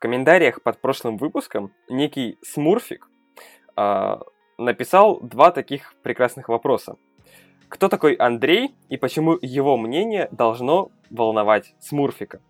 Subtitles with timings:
[0.00, 3.08] комментариях под прошлым выпуском некий Смурфик
[3.76, 4.16] э,
[4.58, 6.96] написал два таких прекрасных вопроса.
[7.68, 12.40] Кто такой Андрей и почему его мнение должно волновать Смурфика?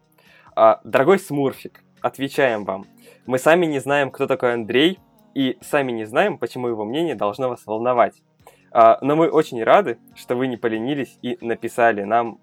[0.57, 2.87] Э, дорогой Смурфик, отвечаем вам.
[3.27, 4.99] Мы сами не знаем, кто такой Андрей,
[5.35, 8.23] и сами не знаем, почему его мнение должно вас волновать.
[8.73, 12.39] Э, но мы очень рады, что вы не поленились и написали нам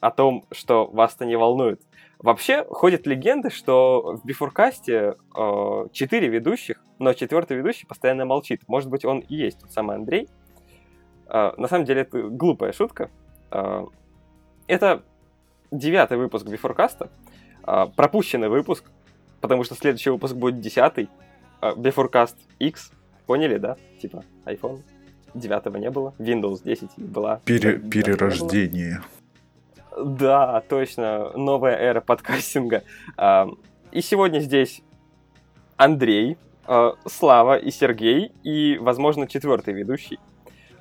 [0.00, 1.82] о том, что вас-то не волнует.
[2.22, 8.60] Вообще, ходят легенды, что в Бифуркасте э, четыре ведущих, но четвертый ведущий постоянно молчит.
[8.68, 10.28] Может быть, он и есть тот самый Андрей.
[11.28, 13.10] Э, на самом деле, это глупая шутка.
[13.50, 13.86] Э,
[14.66, 15.02] это
[15.70, 17.08] девятый выпуск Бифуркаста.
[17.66, 18.84] Э, пропущенный выпуск,
[19.40, 21.08] потому что следующий выпуск будет десятый.
[21.62, 21.72] Э,
[22.58, 22.92] X.
[23.24, 23.78] Поняли, да?
[24.02, 24.82] Типа iPhone.
[25.32, 26.12] Девятого не было.
[26.18, 27.40] Windows 10 была.
[27.46, 29.00] Пере- перерождение.
[29.96, 32.84] Да, точно, новая эра подкастинга.
[33.16, 33.48] А,
[33.92, 34.82] и сегодня здесь
[35.76, 40.18] Андрей, а, Слава и Сергей, и, возможно, четвертый ведущий.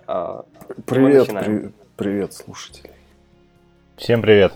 [0.06, 0.44] А,
[0.86, 2.92] привет, при, привет, слушатели.
[3.98, 4.54] Всем привет.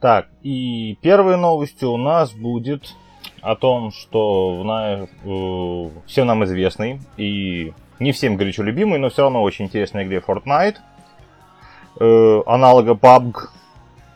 [0.00, 2.94] Так, и первой новостью у нас будет
[3.40, 9.22] о том, что на, э, всем нам известный и не всем горячо любимый, но все
[9.22, 10.76] равно очень интересной игре Fortnite–
[12.00, 13.48] э, аналога PUBG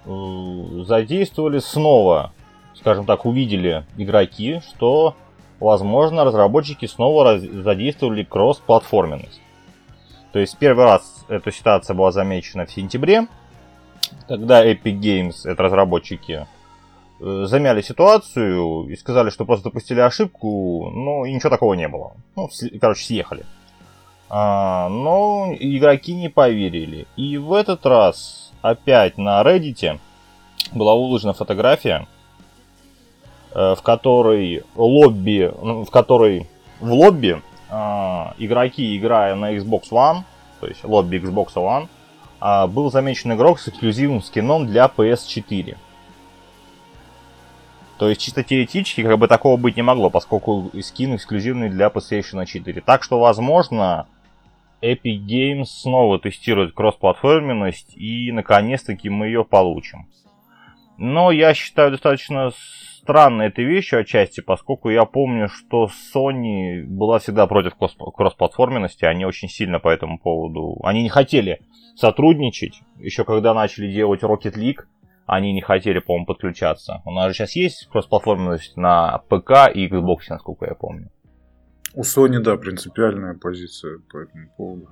[0.06, 2.32] э, задействовали снова,
[2.74, 5.16] скажем так, увидели игроки, что,
[5.60, 9.40] возможно, разработчики снова раз- задействовали кросс-платформенность.
[10.32, 13.26] То есть первый раз эта ситуация была замечена в сентябре,
[14.28, 16.46] когда Epic Games, это разработчики,
[17.20, 22.12] э, замяли ситуацию и сказали, что просто допустили ошибку, но и ничего такого не было.
[22.36, 22.48] Ну,
[22.80, 23.44] короче, съехали.
[24.34, 27.06] А, но игроки не поверили.
[27.16, 30.00] И в этот раз опять на Reddit
[30.72, 32.06] была выложена фотография,
[33.54, 36.48] э, в которой лобби, ну, в которой
[36.80, 40.22] в лобби а, игроки, играя на Xbox One,
[40.60, 41.88] то есть лобби Xbox One,
[42.40, 45.76] а, был замечен игрок с эксклюзивным скином для PS4.
[47.98, 52.46] То есть чисто теоретически как бы такого быть не могло, поскольку скин эксклюзивный для PlayStation
[52.46, 52.80] 4.
[52.80, 54.06] Так что, возможно,
[54.82, 60.08] Epic Games снова тестирует кроссплатформенность, и наконец-таки мы ее получим.
[60.98, 62.50] Но я считаю достаточно
[63.02, 69.48] странной этой вещью отчасти, поскольку я помню, что Sony была всегда против кроссплатформенности, они очень
[69.48, 70.78] сильно по этому поводу...
[70.82, 71.60] Они не хотели
[71.96, 74.84] сотрудничать, еще когда начали делать Rocket League,
[75.26, 77.02] они не хотели, по-моему, подключаться.
[77.04, 81.10] У нас же сейчас есть кроссплатформенность на ПК и Xbox, насколько я помню.
[81.94, 84.88] У Sony, да, принципиальная позиция по этому поводу.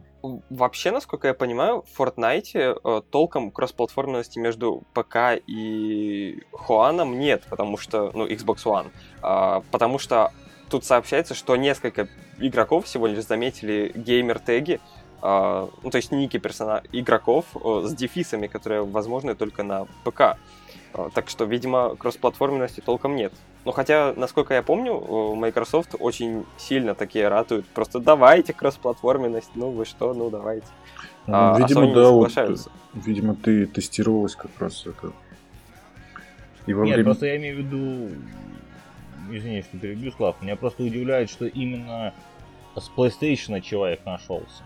[0.51, 7.79] Вообще, насколько я понимаю, в Fortnite э, толком кроссплатформенности между ПК и Хуаном нет, потому
[7.79, 8.91] что, ну, Xbox One,
[9.23, 10.31] э, потому что
[10.69, 14.81] тут сообщается, что несколько игроков всего лишь заметили геймер-теги,
[15.23, 20.37] э, ну, то есть ники персона игроков э, с дефисами, которые возможны только на ПК.
[20.93, 23.33] Э, так что, видимо, кроссплатформенности толком нет.
[23.65, 27.67] Ну, хотя, насколько я помню, Microsoft очень сильно такие ратуют.
[27.67, 30.67] Просто давайте кроссплатформенность, ну вы что, ну давайте.
[31.27, 32.33] Ну, а, видимо, а да, вот,
[32.95, 35.13] видимо, ты тестировалась как раз это.
[36.67, 37.05] И во Нет, время...
[37.05, 38.11] просто я имею в виду,
[39.31, 42.15] извини, что перебью, Слав, меня просто удивляет, что именно
[42.77, 44.63] с PlayStation человек нашелся.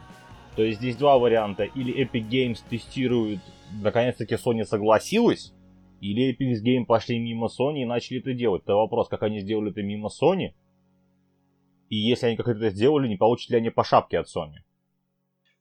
[0.55, 1.65] То есть здесь два варианта.
[1.65, 3.41] Или Epic Games тестирует,
[3.83, 5.53] наконец-таки Sony согласилась,
[6.01, 8.63] или Epic Games пошли мимо Sony и начали это делать.
[8.63, 10.55] Это вопрос, как они сделали это мимо Sony.
[11.91, 14.63] И если они как это сделали, не получат ли они по шапке от Sony?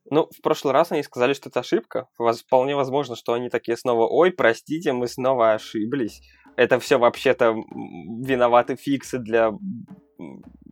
[0.09, 2.07] Ну, в прошлый раз они сказали, что это ошибка.
[2.17, 6.21] Вполне возможно, что они такие снова, ой, простите, мы снова ошиблись.
[6.55, 9.51] Это все вообще-то виноваты фиксы для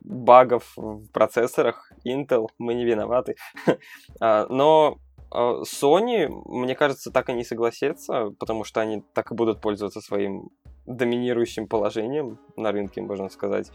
[0.04, 3.36] багов в процессорах Intel, мы не виноваты.
[4.20, 4.98] А, но
[5.32, 10.50] Sony, мне кажется, так и не согласятся, потому что они так и будут пользоваться своим
[10.86, 13.70] доминирующим положением на рынке, можно сказать.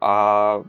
[0.00, 0.64] А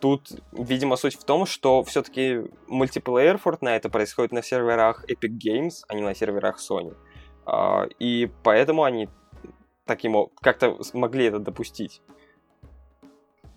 [0.00, 5.94] тут, видимо, суть в том, что все-таки мультиплеер Fortnite происходит на серверах Epic Games, а
[5.94, 6.96] не на серверах Sony.
[7.46, 9.08] А, и поэтому они
[9.84, 12.02] таким как-то смогли это допустить.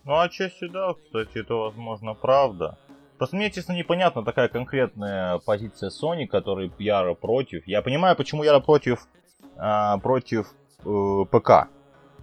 [0.06, 2.78] Ну, а отчасти да, кстати, это возможно правда.
[3.24, 7.66] Просто мне, честно, непонятна такая конкретная позиция Sony, который яро против.
[7.66, 9.08] Я понимаю, почему яро против,
[9.56, 10.54] а, против
[10.84, 11.70] э, ПК.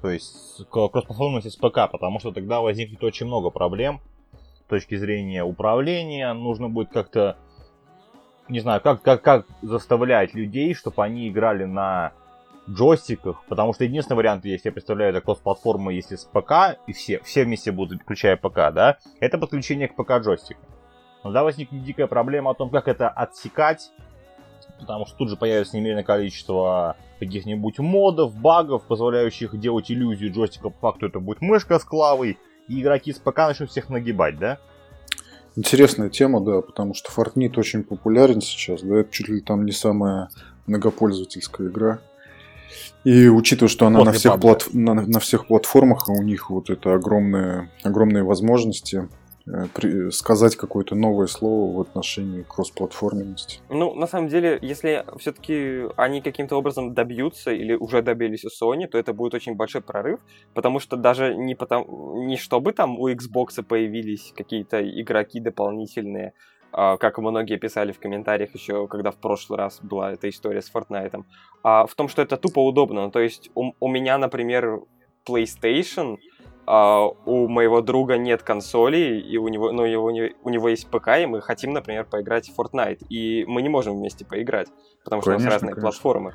[0.03, 4.03] То есть кроссплатформенности с ПК, потому что тогда возникнет очень много проблем
[4.67, 6.35] с точки зрения управления.
[6.35, 7.39] Нужно будет как-то,
[8.51, 12.13] не знаю, как, как, как заставлять людей, чтобы они играли на
[12.69, 17.21] джойстиках, потому что единственный вариант, если я представляю, это кросс-платформа, если с ПК, и все,
[17.21, 20.61] все вместе будут, включая ПК, да, это подключение к ПК джойстика.
[21.23, 23.91] Но да, возникнет дикая проблема о том, как это отсекать,
[24.79, 30.79] потому что тут же появится немеренное количество каких-нибудь модов, багов, позволяющих делать иллюзию джойстика, по
[30.79, 32.39] факту это будет мышка с клавой,
[32.69, 34.59] и игроки с ПК начнут всех нагибать, да?
[35.57, 39.73] Интересная тема, да, потому что Fortnite очень популярен сейчас, да, это чуть ли там не
[39.73, 40.31] самая
[40.67, 41.99] многопользовательская игра.
[43.03, 44.69] И учитывая, что она на всех, плат...
[44.73, 49.09] на, на всех платформах, у них вот это огромные, огромные возможности,
[50.11, 53.61] сказать какое-то новое слово в отношении кроссплатформенности?
[53.69, 58.87] Ну, на самом деле, если все-таки они каким-то образом добьются или уже добились у Sony,
[58.87, 60.21] то это будет очень большой прорыв,
[60.55, 66.33] потому что даже не, потому, не чтобы там у Xbox появились какие-то игроки дополнительные,
[66.73, 70.73] а, как многие писали в комментариях еще, когда в прошлый раз была эта история с
[70.73, 71.25] Fortnite,
[71.63, 73.11] а в том, что это тупо удобно.
[73.11, 74.81] То есть у, у меня, например,
[75.27, 76.17] PlayStation—
[76.73, 81.09] а, у моего друга нет консоли, и у него, ну, его, у него есть ПК,
[81.21, 84.69] и мы хотим, например, поиграть в Fortnite, и мы не можем вместе поиграть,
[85.03, 85.91] потому что конечно, у нас разные конечно.
[85.91, 86.35] платформы.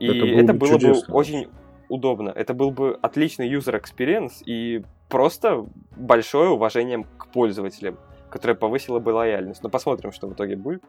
[0.00, 1.12] И это, это было чудесно.
[1.12, 1.48] бы очень
[1.88, 2.30] удобно.
[2.30, 5.64] Это был бы отличный user experience и просто
[5.96, 7.98] большое уважение к пользователям,
[8.30, 9.62] которое повысило бы лояльность.
[9.62, 10.82] Но посмотрим, что в итоге будет.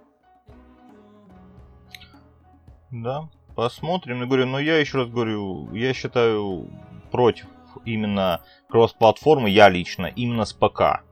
[2.89, 4.21] Да, посмотрим.
[4.21, 6.65] Я говорю, но я еще раз говорю, я считаю
[7.11, 7.45] против
[7.85, 11.03] именно кросс-платформы, я лично, именно с ПК.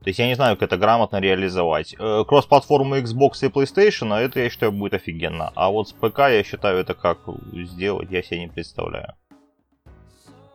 [0.00, 1.94] То есть я не знаю, как это грамотно реализовать.
[1.98, 5.52] Э, кросс-платформу Xbox и PlayStation, а это я считаю будет офигенно.
[5.54, 7.18] А вот с ПК я считаю это как
[7.52, 9.14] сделать, я себе не представляю.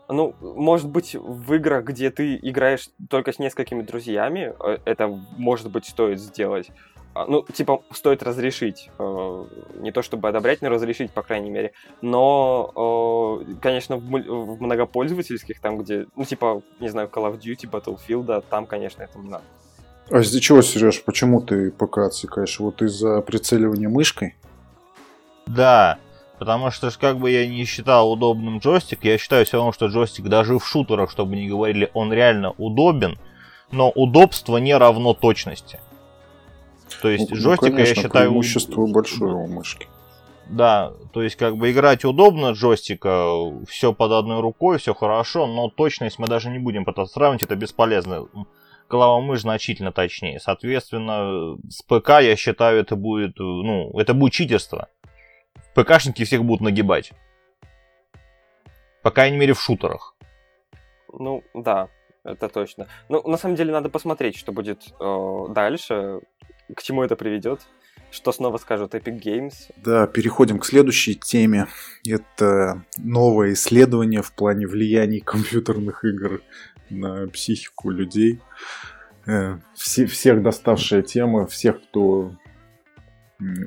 [0.08, 5.08] Ну, может быть, в играх, где ты играешь только с несколькими друзьями, э, это,
[5.38, 6.72] может быть, стоит сделать.
[7.16, 8.90] А, ну, типа, стоит разрешить.
[9.00, 9.46] Э,
[9.80, 11.72] не то чтобы одобрять, но разрешить, по крайней мере.
[12.02, 18.44] Но, э, конечно, в многопользовательских, там, где, ну, типа, не знаю, Call of Duty, Battlefield,
[18.50, 19.46] там, конечно, это не надо.
[20.12, 22.60] А из-за чего, Сереж, почему ты ПК отсекаешь?
[22.60, 24.36] Вот из-за прицеливания мышкой?
[25.48, 26.00] Да,
[26.38, 30.26] потому что как бы я не считал удобным джойстик, я считаю все равно, что джойстик
[30.26, 33.18] даже в шутерах, чтобы не говорили, он реально удобен,
[33.72, 35.80] но удобство не равно точности.
[37.02, 38.30] То есть ну, джойстика, конечно, я считаю...
[38.30, 39.88] преимущество большое у мышки.
[40.48, 43.26] Да, то есть как бы играть удобно джойстика,
[43.68, 47.56] все под одной рукой, все хорошо, но точность мы даже не будем пытаться сравнивать, это
[47.56, 48.28] бесполезно.
[48.88, 50.40] Голова мышь значительно точнее.
[50.40, 54.90] Соответственно, с ПК я считаю, это будет, ну, это будет читерство.
[55.74, 57.12] ПКшники всех будут нагибать.
[59.02, 60.16] По крайней мере в шутерах.
[61.12, 61.90] Ну, да,
[62.24, 62.88] это точно.
[63.10, 66.22] Ну, на самом деле, надо посмотреть, что будет э, дальше
[66.74, 67.62] к чему это приведет,
[68.12, 69.54] что снова скажут Epic Games.
[69.78, 71.68] Да, переходим к следующей теме.
[72.08, 76.42] Это новое исследование в плане влияний компьютерных игр
[76.90, 78.40] на психику людей.
[79.26, 82.36] Э, все, всех доставшая тема, всех, кто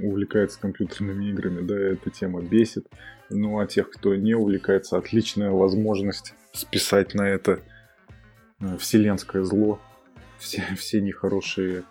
[0.02, 2.86] увлекается компьютерными играми, да, эта тема бесит.
[3.30, 7.60] Ну а тех, кто не увлекается, отличная возможность списать на это
[8.60, 9.78] э, вселенское зло,
[10.38, 11.84] все, все нехорошие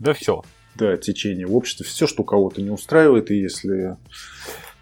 [0.00, 0.42] да все.
[0.74, 1.84] Да, течение в обществе.
[1.84, 3.96] Все, что кого-то не устраивает, и если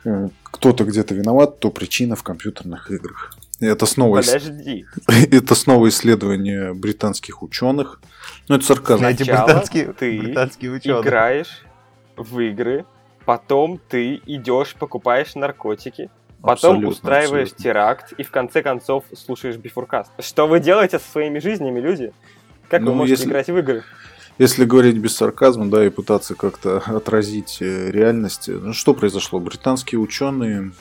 [0.05, 3.35] э, кто-то где-то виноват, то причина в компьютерных играх.
[3.61, 4.87] Это снова, Подожди.
[5.09, 8.01] это снова исследование британских ученых.
[8.49, 9.05] Ну, это сарказм.
[9.05, 11.03] Эти британские, ты британские ученые.
[11.03, 11.65] играешь
[12.17, 12.85] в игры,
[13.25, 16.11] потом ты идешь, покупаешь наркотики,
[16.41, 17.65] потом абсолютно, устраиваешь абсолютно.
[17.65, 20.13] теракт и в конце концов слушаешь бифуркаст.
[20.21, 22.13] Что вы делаете со своими жизнями, люди?
[22.69, 23.31] Как ну, вы можете если...
[23.31, 23.83] играть в игры?
[24.39, 29.41] Если говорить без сарказма, да, и пытаться как-то отразить э, реальность, ну, что произошло?
[29.41, 30.73] Британские ученые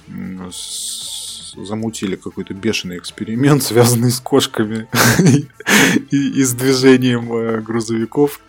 [1.56, 4.88] замутили какой-то бешеный эксперимент, связанный с кошками
[6.12, 8.42] и, с движением э, грузовиков,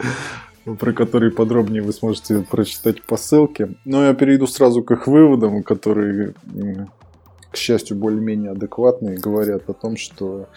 [0.79, 3.77] про который подробнее вы сможете прочитать по ссылке.
[3.87, 6.35] Но я перейду сразу к их выводам, которые,
[7.51, 10.51] к счастью, более-менее адекватные, говорят о том, что,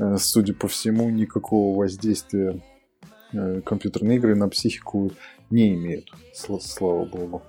[0.00, 2.75] э, судя по всему, никакого воздействия Э,
[3.64, 5.10] компьютерные игры на психику
[5.50, 7.42] не имеют, слава богу.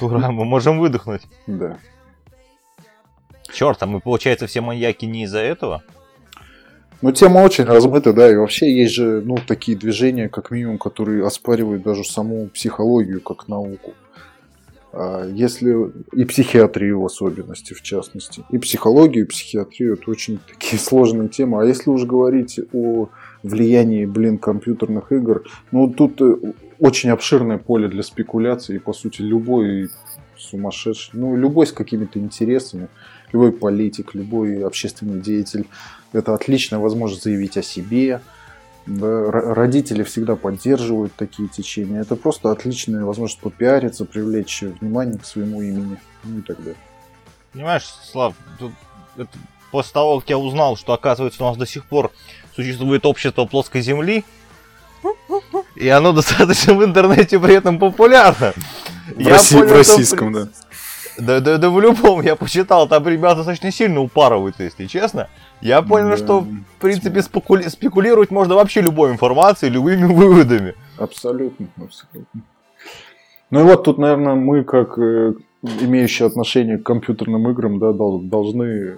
[0.00, 1.22] Ура, мы можем выдохнуть.
[1.46, 1.78] Да.
[3.52, 5.82] Черт, а мы, получается, все маньяки не из-за этого?
[7.02, 11.26] Ну, тема очень размыта, да, и вообще есть же, ну, такие движения, как минимум, которые
[11.26, 13.92] оспаривают даже саму психологию как науку.
[14.92, 18.44] А если и психиатрию в особенности, в частности.
[18.50, 21.60] И психологию, и психиатрию это очень такие сложные темы.
[21.62, 23.08] А если уж говорить о
[23.44, 25.44] влиянии, блин, компьютерных игр.
[25.70, 26.36] Ну, тут э,
[26.78, 29.90] очень обширное поле для спекуляции, и, по сути, любой
[30.36, 32.88] сумасшедший, ну, любой с какими-то интересами,
[33.32, 35.66] любой политик, любой общественный деятель,
[36.12, 38.20] это отличная возможность заявить о себе,
[38.86, 42.02] да, родители всегда поддерживают такие течения.
[42.02, 46.76] Это просто отличная возможность попиариться, привлечь внимание к своему имени, ну и так далее.
[47.52, 48.72] Понимаешь, Слав, тут,
[49.16, 49.30] это,
[49.70, 52.12] после того, как я узнал, что, оказывается, у нас до сих пор
[52.54, 54.24] существует общество плоской земли,
[55.76, 58.52] и оно достаточно в интернете при этом популярно.
[59.14, 60.44] В, я России, понял, в российском, что...
[60.44, 60.50] да.
[61.16, 65.28] Да, да, да в любом, я почитал, там ребята достаточно сильно упарываются, если честно.
[65.60, 66.16] Я понял, да.
[66.16, 67.68] что, в принципе, спекули...
[67.68, 70.74] спекулировать можно вообще любой информацией, любыми выводами.
[70.98, 72.42] Абсолютно, абсолютно.
[73.50, 78.96] Ну и вот тут, наверное, мы, как э, имеющие отношение к компьютерным играм, да, должны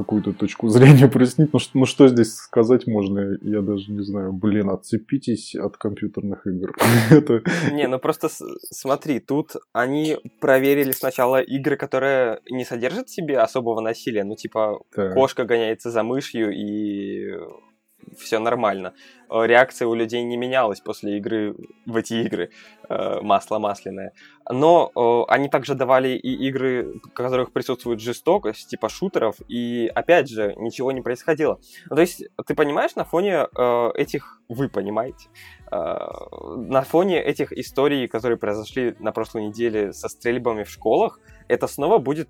[0.00, 1.52] какую-то точку зрения прояснить.
[1.52, 3.36] Ну что, ну что здесь сказать можно?
[3.42, 4.32] Я даже не знаю.
[4.32, 6.74] Блин, отцепитесь от компьютерных игр.
[7.10, 7.42] Это...
[7.72, 8.28] Не, ну просто
[8.70, 14.24] смотри, тут они проверили сначала игры, которые не содержат в себе особого насилия.
[14.24, 15.14] Ну типа так.
[15.14, 17.36] кошка гоняется за мышью и
[18.18, 18.94] все нормально.
[19.30, 21.54] Э, реакция у людей не менялась после игры
[21.86, 22.50] в эти игры,
[22.88, 24.12] э, масло масляное.
[24.50, 30.28] Но э, они также давали и игры, в которых присутствует жестокость, типа шутеров, и опять
[30.28, 31.60] же, ничего не происходило.
[31.88, 33.46] Ну, то есть, ты понимаешь, на фоне
[33.94, 35.28] этих, вы понимаете,
[35.70, 41.98] на фоне этих историй, которые произошли на прошлой неделе со стрельбами в школах, это снова
[41.98, 42.28] будет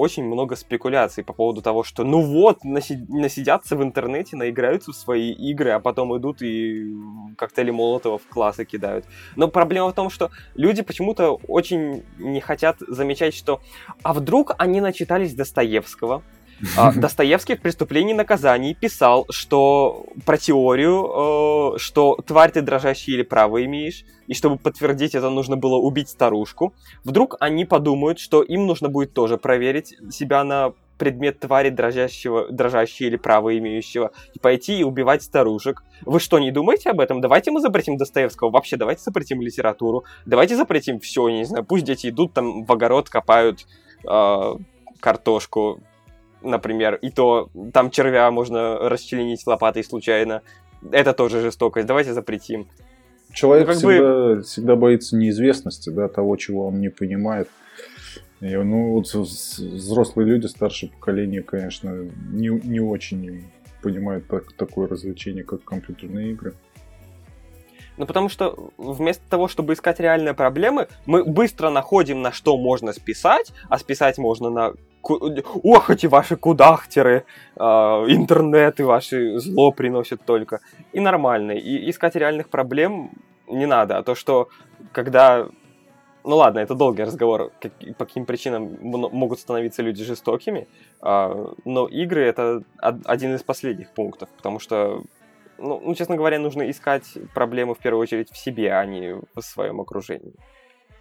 [0.00, 5.30] очень много спекуляций по поводу того, что ну вот, насидятся в интернете, наиграются в свои
[5.30, 6.94] игры, а потом идут и
[7.36, 9.04] коктейли Молотова в классы кидают.
[9.36, 13.60] Но проблема в том, что люди почему-то очень не хотят замечать, что
[14.02, 16.22] а вдруг они начитались Достоевского,
[16.96, 23.22] Достоевский в «Преступлении и наказании» писал, что про теорию, э, что тварь ты дрожащий или
[23.22, 26.74] право имеешь, и чтобы подтвердить это, нужно было убить старушку.
[27.04, 33.06] Вдруг они подумают, что им нужно будет тоже проверить себя на предмет твари дрожащего, дрожащего
[33.06, 35.82] или право имеющего, и пойти и убивать старушек.
[36.04, 37.22] Вы что, не думаете об этом?
[37.22, 38.50] Давайте мы запретим Достоевского.
[38.50, 40.04] Вообще, давайте запретим литературу.
[40.26, 43.66] Давайте запретим все, не знаю, пусть дети идут там в огород, копают
[44.06, 44.54] э,
[45.00, 45.80] картошку,
[46.42, 50.42] например, и то там червя можно расчленить лопатой случайно.
[50.90, 51.86] Это тоже жестокость.
[51.86, 52.68] Давайте запретим.
[53.32, 54.42] Человек ну, всегда, бы...
[54.42, 57.48] всегда боится неизвестности, да, того, чего он не понимает.
[58.40, 63.44] И, ну, вот взрослые люди, старшее поколение, конечно, не, не очень
[63.82, 66.54] понимают так, такое развлечение, как компьютерные игры.
[67.96, 72.94] Ну, потому что вместо того, чтобы искать реальные проблемы, мы быстро находим, на что можно
[72.94, 77.24] списать, а списать можно на Ох, эти ваши кудахтеры,
[77.56, 80.60] э, интернеты ваши зло приносят только.
[80.92, 81.52] И нормально.
[81.52, 83.10] И искать реальных проблем
[83.48, 83.98] не надо.
[83.98, 84.48] А то, что
[84.92, 85.46] когда...
[86.22, 90.68] Ну ладно, это долгий разговор, как, по каким причинам могут становиться люди жестокими,
[91.02, 95.02] э, но игры это один из последних пунктов, потому что
[95.60, 97.04] ну, ну, честно говоря, нужно искать
[97.34, 100.34] проблемы в первую очередь в себе, а не в своем окружении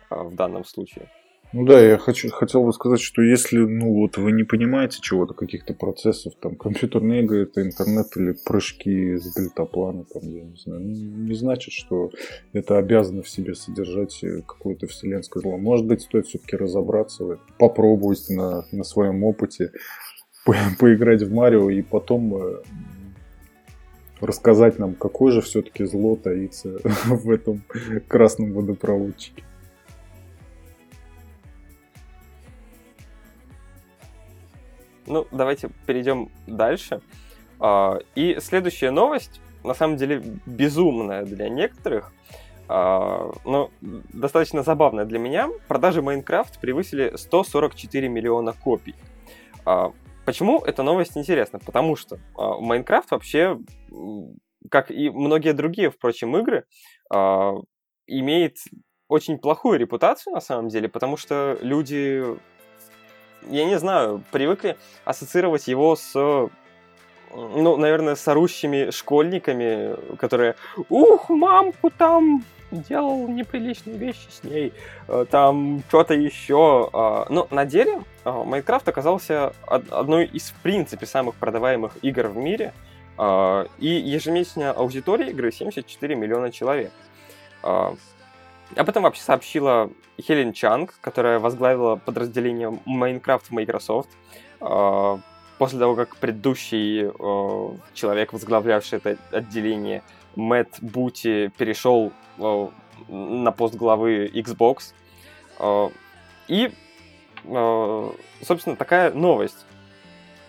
[0.10, 1.10] а, в данном случае.
[1.51, 5.34] Ну да, я хочу, хотел бы сказать, что если ну вот вы не понимаете чего-то,
[5.34, 10.82] каких-то процессов, там компьютерные игры, это интернет или прыжки с дельтаплана, там, я не знаю,
[10.82, 12.12] ну, не значит, что
[12.53, 15.58] это обязано в себе содержать э, какое-то вселенское зло.
[15.58, 19.72] Может быть, стоит все-таки разобраться в этом, попробовать на, на своем опыте,
[20.46, 22.62] по, поиграть в Марио и потом э,
[24.22, 26.77] рассказать нам, какое же все-таки зло таится
[27.08, 27.63] в этом
[28.08, 29.44] красном водопроводчике.
[35.10, 37.01] Ну, давайте перейдем дальше.
[37.60, 42.13] А, и следующая новость, на самом деле, безумная для некоторых,
[42.68, 45.50] а, но достаточно забавная для меня.
[45.68, 48.96] Продажи Майнкрафт превысили 144 миллиона копий.
[49.66, 49.92] А,
[50.25, 51.60] почему эта новость интересна?
[51.60, 53.60] Потому что Майнкрафт вообще,
[54.70, 56.66] как и многие другие, впрочем, игры,
[58.06, 58.58] имеет
[59.08, 62.24] очень плохую репутацию на самом деле, потому что люди
[63.48, 66.50] я не знаю, привыкли ассоциировать его с
[67.34, 70.55] ну, наверное, с орущими школьниками, которые
[70.89, 74.74] «Ух, мамку там делал неприличные вещи с ней,
[75.08, 76.89] э, там что-то еще».
[76.93, 82.38] А, но на деле а, Майнкрафт оказался одной из, в принципе, самых продаваемых игр в
[82.38, 82.74] мире,
[83.17, 86.91] а, и ежемесячная аудитория игры 74 миллиона человек.
[88.75, 94.09] Об этом вообще сообщила Хелен Чанг, которая возглавила подразделение Minecraft в Microsoft.
[94.61, 95.19] А,
[95.57, 100.03] после того, как предыдущий а, человек, возглавлявший это отделение,
[100.35, 102.69] Мэтт Бути, перешел а,
[103.07, 104.93] на пост главы Xbox.
[105.59, 105.89] Э,
[106.47, 106.71] и,
[107.43, 108.11] э,
[108.41, 109.65] собственно, такая новость.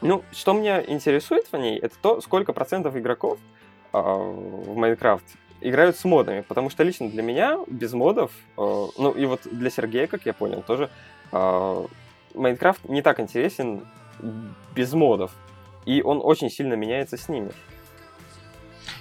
[0.00, 3.38] Ну, что меня интересует в ней, это то, сколько процентов игроков
[3.92, 5.24] э, в Minecraft
[5.60, 9.70] играют с модами, потому что лично для меня без модов, э, ну и вот для
[9.70, 10.90] Сергея, как я понял, тоже
[11.32, 11.86] э,
[12.34, 13.86] Minecraft не так интересен
[14.74, 15.32] без модов,
[15.86, 17.50] и он очень сильно меняется с ними.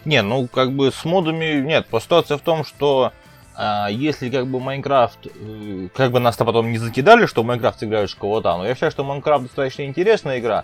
[0.06, 1.88] Не, ну как бы с модами нет.
[2.00, 3.12] Ситуация в том, что
[3.56, 7.84] а, если как бы Minecraft, э, как бы нас-то потом не закидали, что в Minecraft
[7.84, 10.64] играют школота, но я считаю, что Minecraft достаточно интересная игра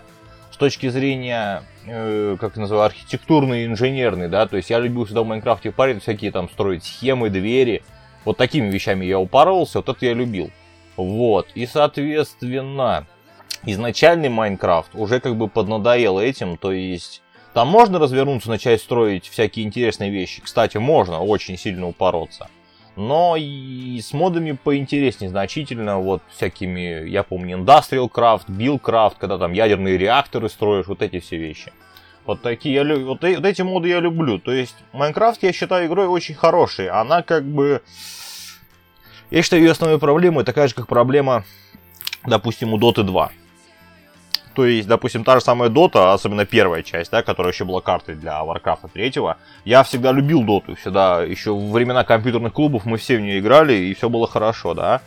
[0.56, 5.26] с точки зрения, э, как называю, архитектурной инженерной, да, то есть я любил всегда в
[5.26, 7.82] Майнкрафте парить всякие там строить схемы, двери,
[8.24, 10.50] вот такими вещами я упарывался, вот это я любил.
[10.96, 13.06] Вот, и соответственно,
[13.66, 17.20] изначальный Майнкрафт уже как бы поднадоел этим, то есть
[17.52, 20.40] там можно развернуться, начать строить всякие интересные вещи.
[20.40, 22.48] Кстати, можно очень сильно упороться.
[22.96, 29.36] Но и с модами поинтереснее значительно, вот всякими, я помню, Industrial Craft, Bill Craft, когда
[29.36, 31.72] там ядерные реакторы строишь, вот эти все вещи.
[32.24, 34.38] Вот такие, я, вот, вот эти моды я люблю.
[34.38, 36.88] То есть, Майнкрафт я считаю игрой очень хорошей.
[36.88, 37.82] Она как бы...
[39.30, 41.44] Я считаю ее основной проблемой такая же, как проблема,
[42.24, 43.30] допустим, у Dota 2.
[44.56, 48.14] То есть, допустим, та же самая Дота, особенно первая часть, да, которая еще была картой
[48.14, 49.12] для Warcraft 3,
[49.66, 53.74] я всегда любил Доту, всегда, еще во времена компьютерных клубов мы все в нее играли,
[53.74, 55.02] и все было хорошо, да.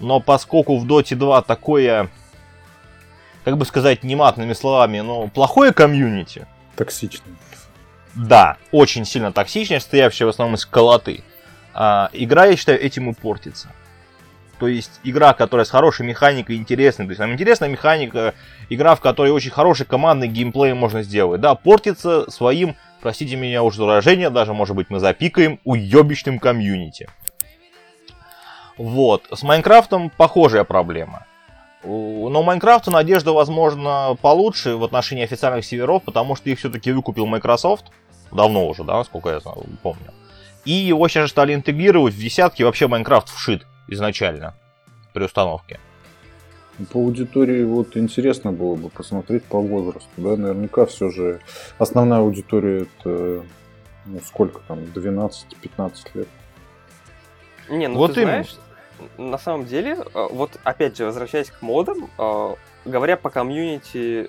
[0.00, 2.10] Но поскольку в Доте 2 такое,
[3.44, 6.46] как бы сказать нематными словами, но плохое комьюнити.
[6.76, 7.34] Токсичное.
[8.14, 11.24] Да, очень сильно токсичное, стоявшее в основном из колоты.
[11.72, 13.70] А, игра, я считаю, этим и портится.
[14.64, 17.04] То есть игра, которая с хорошей механикой, интересной.
[17.04, 18.32] То есть там интересная механика,
[18.70, 21.42] игра, в которой очень хороший командный геймплей можно сделать.
[21.42, 27.10] Да, портится своим, простите меня уже выражение, даже может быть мы запикаем, уебищным комьюнити.
[28.78, 31.26] Вот, с Майнкрафтом похожая проблема.
[31.82, 37.26] Но у Майнкрафта надежда, возможно, получше в отношении официальных серверов, потому что их все-таки выкупил
[37.26, 37.84] Microsoft.
[38.32, 39.40] Давно уже, да, насколько я
[39.82, 40.14] помню.
[40.64, 44.54] И его сейчас стали интегрировать в десятки, вообще Майнкрафт вшит изначально
[45.14, 45.80] при установке.
[46.92, 51.40] По аудитории вот интересно было бы посмотреть по возрасту, да, наверняка все же
[51.78, 53.44] основная аудитория это
[54.06, 55.40] ну, сколько там, 12-15
[56.14, 56.28] лет.
[57.70, 58.44] Не, ну вот ты именно.
[58.44, 58.56] знаешь,
[59.16, 64.28] на самом деле, э, вот опять же, возвращаясь к модам, э, говоря по комьюнити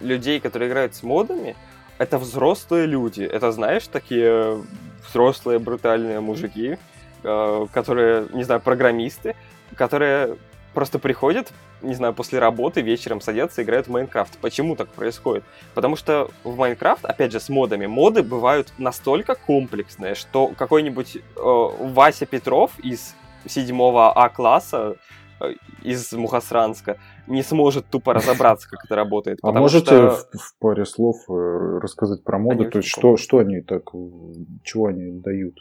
[0.00, 1.56] людей, которые играют с модами,
[1.96, 3.22] это взрослые люди.
[3.22, 4.62] Это, знаешь, такие
[5.08, 6.76] взрослые брутальные мужики,
[7.24, 9.36] Э, которые, не знаю, программисты,
[9.76, 10.36] которые
[10.74, 14.38] просто приходят, не знаю, после работы вечером садятся и играют в Майнкрафт.
[14.38, 15.44] Почему так происходит?
[15.74, 21.20] Потому что в Майнкрафт, опять же, с модами, моды бывают настолько комплексные, что какой-нибудь э,
[21.36, 23.14] Вася Петров из
[23.46, 23.78] 7
[24.14, 24.96] А-класса
[25.40, 29.38] э, из Мухасранска не сможет тупо разобраться, как это работает.
[29.42, 30.10] А можете что...
[30.10, 32.62] в, в паре слов э, рассказать про моды?
[32.62, 33.90] Они То есть что, что они так,
[34.62, 35.56] чего они дают?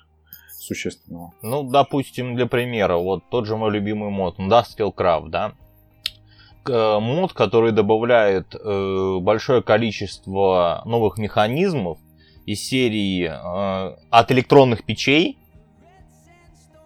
[0.61, 1.33] Существенного?
[1.41, 5.53] Ну, допустим, для примера, вот тот же мой любимый мод Industrial Craft, да?
[6.67, 11.97] Э, мод, который добавляет э, большое количество новых механизмов
[12.45, 15.37] из серии э, от электронных печей,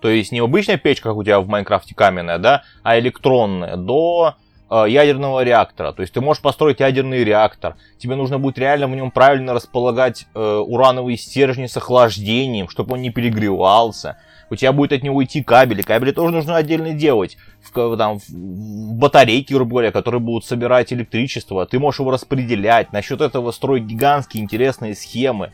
[0.01, 4.35] то есть не обычная печь, как у тебя в Майнкрафте каменная, да, а электронная, до
[4.69, 5.91] ядерного реактора.
[5.91, 7.75] То есть ты можешь построить ядерный реактор.
[7.97, 13.01] Тебе нужно будет реально в нем правильно располагать э, урановые стержни с охлаждением, чтобы он
[13.01, 14.17] не перегревался.
[14.49, 15.81] У тебя будет от него идти кабели.
[15.81, 17.37] Кабели тоже нужно отдельно делать.
[17.61, 21.65] В, там, в батарейки, грубо говоря, которые будут собирать электричество.
[21.65, 22.93] Ты можешь его распределять.
[22.93, 25.51] Насчет этого строить гигантские интересные схемы.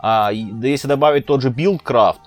[0.00, 2.18] А, да если добавить тот же BuildCraft,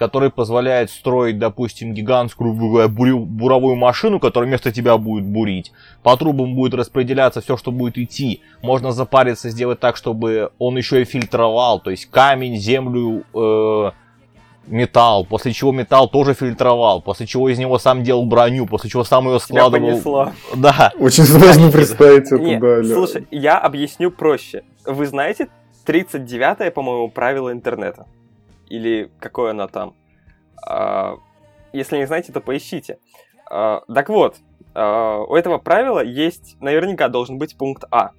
[0.00, 5.72] который позволяет строить, допустим, гигантскую буровую машину, которая вместо тебя будет бурить.
[6.02, 8.40] По трубам будет распределяться все, что будет идти.
[8.62, 13.90] Можно запариться, сделать так, чтобы он еще и фильтровал, то есть камень, землю, э,
[14.66, 19.04] металл, после чего металл тоже фильтровал, после чего из него сам делал броню, после чего
[19.04, 19.86] сам ее складывал.
[19.86, 20.32] Я понесла.
[20.56, 20.92] Да.
[20.98, 22.84] Очень сложно представить это, Нет, да.
[22.84, 24.62] Слушай, я объясню проще.
[24.86, 25.48] Вы знаете
[25.86, 28.06] 39-е, по-моему, правило интернета?
[28.70, 29.94] Или какое оно там.
[30.66, 31.16] А,
[31.72, 32.98] если не знаете, то поищите.
[33.50, 34.36] А, так вот,
[34.74, 38.12] а, у этого правила есть, наверняка должен быть пункт А.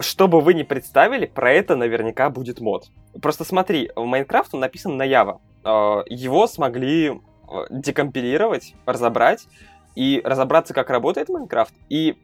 [0.00, 2.88] Что бы вы ни представили, про это наверняка будет мод.
[3.22, 5.38] Просто смотри, в Майнкрафт он написан на Java.
[6.08, 7.20] Его смогли
[7.70, 9.46] декомпилировать, разобрать
[9.94, 11.74] и разобраться, как работает Майнкрафт.
[11.88, 12.16] И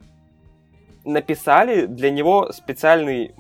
[1.04, 3.34] написали для него специальный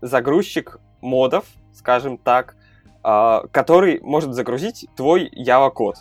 [0.00, 2.56] загрузчик модов, скажем так,
[3.02, 5.96] а, который может загрузить твой Java-код.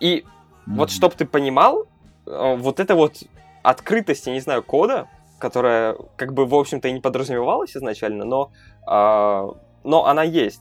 [0.00, 0.24] И mm-hmm.
[0.66, 1.86] вот чтобы ты понимал,
[2.26, 3.22] а, вот это вот
[3.62, 5.08] открытость, я не знаю, кода,
[5.38, 8.50] которая как бы, в общем-то, и не подразумевалась изначально, но,
[8.86, 9.48] а,
[9.84, 10.60] но она есть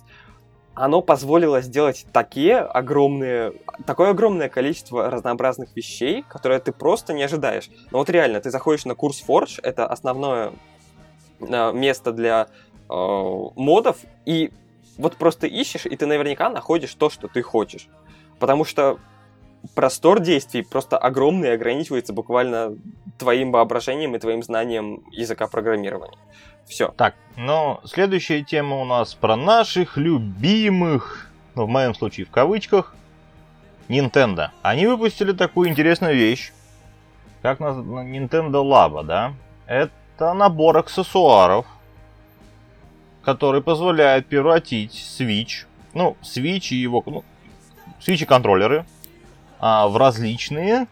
[0.75, 3.53] оно позволило сделать такие огромные,
[3.85, 7.69] такое огромное количество разнообразных вещей, которые ты просто не ожидаешь.
[7.91, 10.51] Но вот реально, ты заходишь на курс Forge, это основное
[11.39, 12.47] место для
[12.87, 14.51] модов, и
[14.97, 17.87] вот просто ищешь, и ты наверняка находишь то, что ты хочешь.
[18.39, 18.99] Потому что
[19.73, 22.77] простор действий просто огромный и ограничивается буквально
[23.17, 26.17] твоим воображением и твоим знанием языка программирования.
[26.65, 26.89] Все.
[26.97, 32.95] Так, ну, следующая тема у нас про наших любимых, ну, в моем случае в кавычках,
[33.87, 34.49] Nintendo.
[34.61, 36.51] Они выпустили такую интересную вещь,
[37.41, 39.33] как Nintendo Labo, да?
[39.67, 41.67] Это набор аксессуаров,
[43.25, 47.23] который позволяет превратить Switch, ну, Switch и его, ну,
[47.99, 48.85] Switch и контроллеры
[49.59, 50.87] а, в различные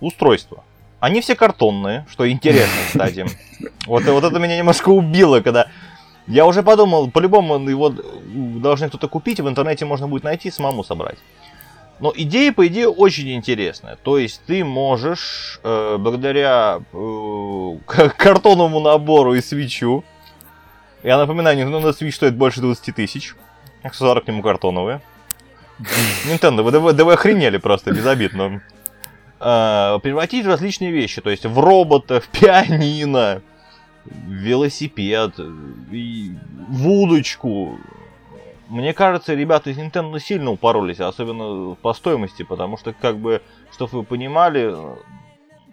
[0.00, 0.64] устройства.
[1.00, 3.26] Они все картонные, что интересно, кстати.
[3.86, 5.68] Вот, вот это меня немножко убило, когда...
[6.28, 11.18] Я уже подумал, по-любому его должны кто-то купить, в интернете можно будет найти, самому собрать.
[11.98, 13.96] Но идея, по идее, очень интересная.
[14.02, 17.76] То есть ты можешь, э, благодаря э,
[18.16, 20.04] картонному набору и свечу,
[21.02, 23.34] я напоминаю, на Switch стоит больше 20 тысяч,
[23.82, 25.00] аксессуары к нему картоновые.
[26.26, 31.30] Nintendo, вы, вы, да вы охренели просто, без обид, э, превратить в различные вещи, то
[31.30, 33.42] есть в робота, в пианино,
[34.04, 35.34] в велосипед,
[35.90, 36.32] и
[36.68, 37.78] в удочку.
[38.68, 43.98] Мне кажется, ребята из Nintendo сильно упоролись, особенно по стоимости, потому что, как бы, чтобы
[43.98, 44.74] вы понимали,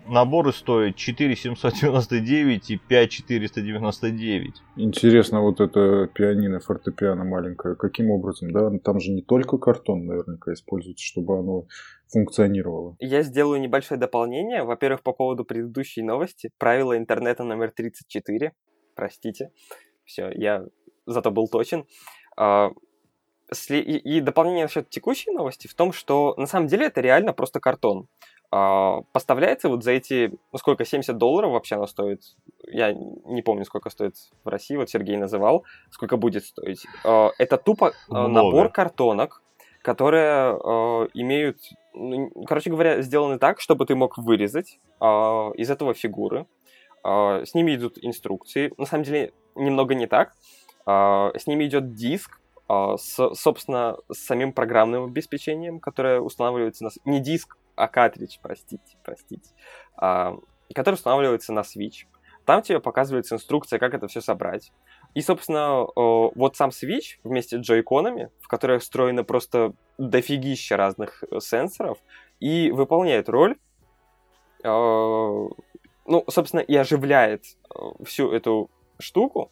[0.10, 4.54] наборы стоят 4 799 и 5 499.
[4.76, 8.72] Интересно, вот это пианино, фортепиано маленькое, каким образом, да?
[8.84, 11.66] Там же не только картон наверняка используется, чтобы оно
[12.12, 12.96] функционировало.
[13.00, 14.64] Я сделаю небольшое дополнение.
[14.64, 16.52] Во-первых, по поводу предыдущей новости.
[16.58, 18.54] Правило интернета номер 34.
[18.96, 19.52] Простите.
[20.06, 20.66] Все, я
[21.06, 21.86] зато был точен.
[22.36, 22.72] А,
[23.70, 28.08] и дополнение насчет текущей новости в том, что на самом деле это реально просто картон.
[28.52, 32.22] А, поставляется вот за эти, ну сколько, 70 долларов вообще она стоит?
[32.68, 36.86] Я не помню, сколько стоит в России, вот Сергей называл, сколько будет стоить.
[37.06, 38.30] А, это тупо Много.
[38.30, 39.44] набор картонок,
[39.82, 40.54] которые
[41.14, 41.58] имеют,
[41.94, 46.48] ну, короче говоря, сделаны так, чтобы ты мог вырезать из этого фигуры.
[47.02, 48.74] С ними идут инструкции.
[48.78, 50.34] На самом деле, немного не так.
[50.86, 56.90] С ними идет диск, с, собственно, с самим программным обеспечением, которое устанавливается на...
[57.06, 59.50] Не диск, а картридж, простите, простите,
[59.96, 60.38] а,
[60.76, 62.06] который устанавливается на Switch.
[62.46, 64.72] Там тебе показывается инструкция, как это все собрать.
[65.14, 71.40] И, собственно, вот сам Switch вместе с джойконами, в которых встроено просто дофигища разных э,
[71.40, 71.98] сенсоров,
[72.40, 73.58] и выполняет роль,
[74.64, 79.52] э, ну, собственно, и оживляет э, всю эту штуку.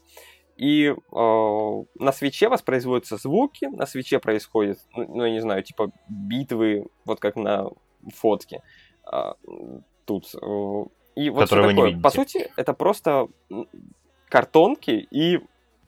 [0.57, 6.87] И на свече воспроизводятся звуки, на свече происходит, ну, ну, я не знаю, типа битвы,
[7.05, 7.69] вот как на
[8.13, 8.61] фотки
[9.05, 9.35] а,
[10.05, 10.33] тут.
[10.35, 10.83] Э,
[11.15, 11.99] и вот что такое.
[11.99, 13.27] По сути, это просто
[14.29, 15.39] картонки и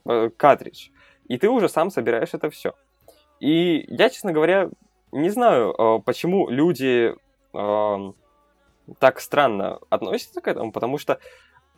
[0.05, 0.89] э, картридж.
[1.27, 2.73] И ты уже сам собираешь это все.
[3.39, 4.69] И я, честно говоря,
[5.11, 7.15] не знаю, э, почему люди
[7.53, 8.13] э,
[8.99, 11.19] так странно относятся к этому, потому что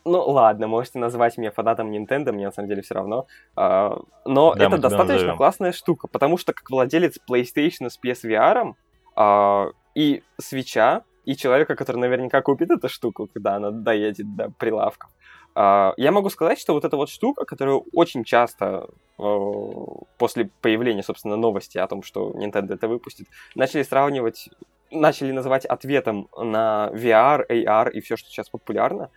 [0.06, 3.28] ну ладно, можете назвать меня фанатом Nintendo, мне на самом деле все равно.
[3.56, 5.38] А, но да, это достаточно назовем.
[5.38, 8.74] классная штука, потому что как владелец PlayStation с PSVR,
[9.16, 15.10] а, и свеча, и человека, который наверняка купит эту штуку, когда она доедет до прилавков.
[15.54, 18.88] Uh, я могу сказать, что вот эта вот штука, которую очень часто
[19.20, 24.50] э, после появления, собственно, новости о том, что Nintendo это выпустит, начали сравнивать,
[24.92, 29.10] начали называть ответом на VR, AR и все, что сейчас популярно.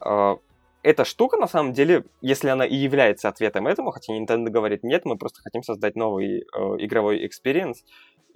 [0.00, 0.38] Э,
[0.82, 5.04] эта штука, на самом деле, если она и является ответом этому, хотя Nintendo говорит, нет,
[5.04, 6.40] мы просто хотим создать новый
[6.78, 7.84] игровой experience,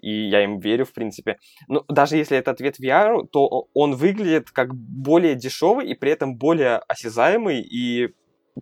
[0.00, 1.38] и я им верю, в принципе.
[1.68, 6.36] Но даже если это ответ VR, то он выглядит как более дешевый и при этом
[6.36, 8.14] более осязаемый и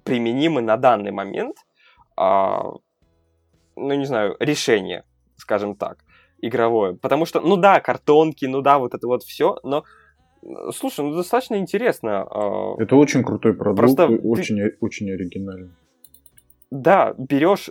[0.04, 1.56] применимый на данный момент,
[2.16, 2.62] а,
[3.76, 5.04] ну, не знаю, решение,
[5.36, 6.04] скажем так,
[6.40, 6.94] игровое.
[6.94, 9.84] Потому что, ну да, картонки, ну да, вот это вот все, но
[10.72, 12.26] Слушай, ну достаточно интересно.
[12.28, 14.76] А, это очень крутой продукт, Просто очень, ты...
[14.80, 15.70] очень оригинальный.
[16.70, 17.70] Да, берешь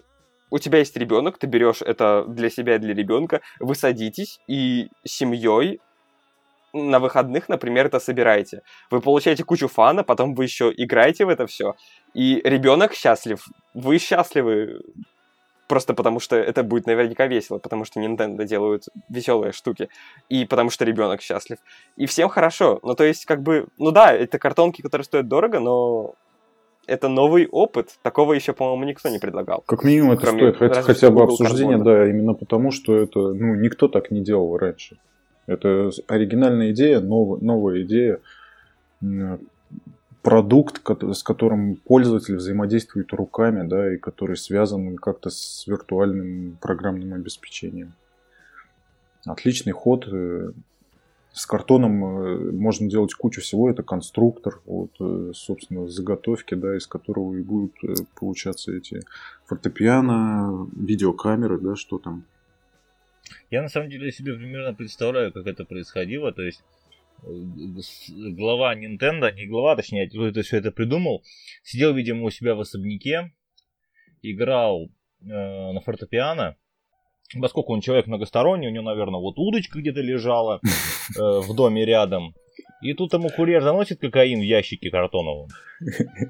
[0.51, 4.89] у тебя есть ребенок, ты берешь это для себя и для ребенка, вы садитесь и
[5.03, 5.79] семьей
[6.73, 8.61] на выходных, например, это собираете.
[8.91, 11.75] Вы получаете кучу фана, потом вы еще играете в это все,
[12.13, 14.81] и ребенок счастлив, вы счастливы.
[15.67, 19.87] просто потому что это будет наверняка весело, потому что Nintendo делают веселые штуки,
[20.27, 21.59] и потому что ребенок счастлив.
[21.95, 22.79] И всем хорошо.
[22.83, 26.15] Ну, то есть, как бы, ну да, это картонки, которые стоят дорого, но
[26.87, 27.97] это новый опыт.
[28.01, 29.63] Такого еще, по-моему, никто не предлагал.
[29.65, 33.87] Как минимум это стоит хотя, хотя бы обсуждение, да, именно потому, что это, ну, никто
[33.87, 34.97] так не делал раньше.
[35.47, 38.19] Это оригинальная идея, новая, новая идея,
[40.21, 40.81] продукт,
[41.13, 47.93] с которым пользователь взаимодействует руками, да, и который связан как-то с виртуальным программным обеспечением.
[49.25, 50.07] Отличный ход.
[51.31, 53.69] Э, с картоном э, можно делать кучу всего.
[53.69, 57.73] Это конструктор, вот, э, собственно, заготовки, да, из которого и будут
[58.19, 59.01] получаться эти
[59.45, 62.25] фортепиано, видеокамеры, да, что там.
[63.49, 66.31] Я на самом деле себе примерно представляю, как это происходило.
[66.31, 66.63] То есть
[67.23, 71.23] глава Nintendo, не глава, точнее, кто это все это придумал,
[71.63, 73.31] сидел, видимо, у себя в особняке,
[74.21, 74.89] играл
[75.21, 76.57] э, на фортепиано,
[77.39, 80.59] поскольку он человек многосторонний, у него, наверное, вот удочка где-то лежала
[81.17, 82.35] э, в доме рядом,
[82.81, 85.49] и тут ему курьер заносит кокаин в ящике картоновом.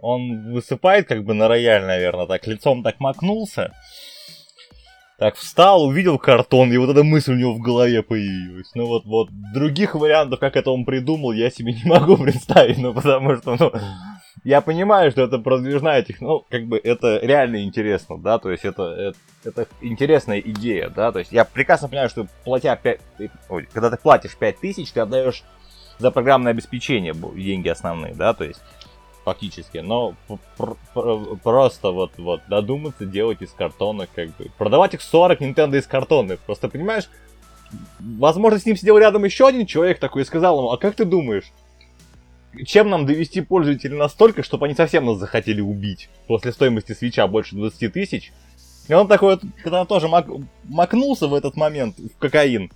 [0.00, 3.72] Он высыпает как бы на рояль, наверное, так лицом так макнулся,
[5.18, 8.70] так встал, увидел картон, и вот эта мысль у него в голове появилась.
[8.74, 12.94] Ну вот, вот, других вариантов, как это он придумал, я себе не могу представить, ну
[12.94, 13.72] потому что, ну,
[14.44, 18.64] я понимаю, что это продвижная технология, ну, как бы это реально интересно, да, то есть
[18.64, 23.00] это, это, это интересная идея, да, то есть я прекрасно понимаю, что платя 5,
[23.48, 25.42] ой, когда ты платишь 5 тысяч, ты отдаешь
[25.98, 28.60] за программное обеспечение деньги основные, да, то есть
[29.28, 30.14] фактически, но
[31.42, 36.38] просто вот, вот додуматься делать из картона, как бы, продавать их 40 Nintendo из картона,
[36.46, 37.10] просто понимаешь,
[38.00, 41.04] возможно, с ним сидел рядом еще один человек такой и сказал ему, а как ты
[41.04, 41.52] думаешь,
[42.64, 47.54] чем нам довести пользователей настолько, чтобы они совсем нас захотели убить после стоимости свеча больше
[47.54, 48.32] 20 тысяч?
[48.88, 50.26] И он такой когда тоже мак...
[50.64, 52.72] макнулся в этот момент в кокаин,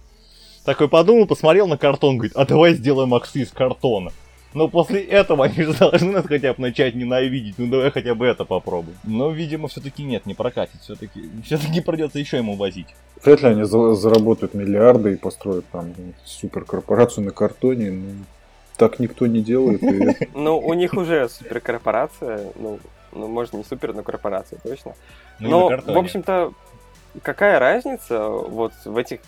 [0.67, 4.13] такой подумал, посмотрел на картон, говорит, а давай сделаем максы из картона.
[4.55, 7.55] Но после этого они же должны нас хотя бы начать ненавидеть.
[7.59, 8.97] Ну давай хотя бы это попробуем.
[9.05, 10.81] Но, видимо, все-таки нет, не прокатит.
[10.83, 12.89] Все-таки все-таки придется еще ему возить.
[13.25, 15.93] Вряд ли они за- заработают миллиарды и построят там
[16.25, 17.91] суперкорпорацию на картоне.
[17.91, 18.13] Ну,
[18.77, 19.83] так никто не делает.
[19.83, 20.29] И...
[20.35, 22.79] Ну, у них уже суперкорпорация, ну,
[23.13, 24.95] ну, может, не супер, но корпорация, точно.
[25.39, 26.53] Ну, но, в общем-то,
[27.23, 29.21] какая разница вот в этих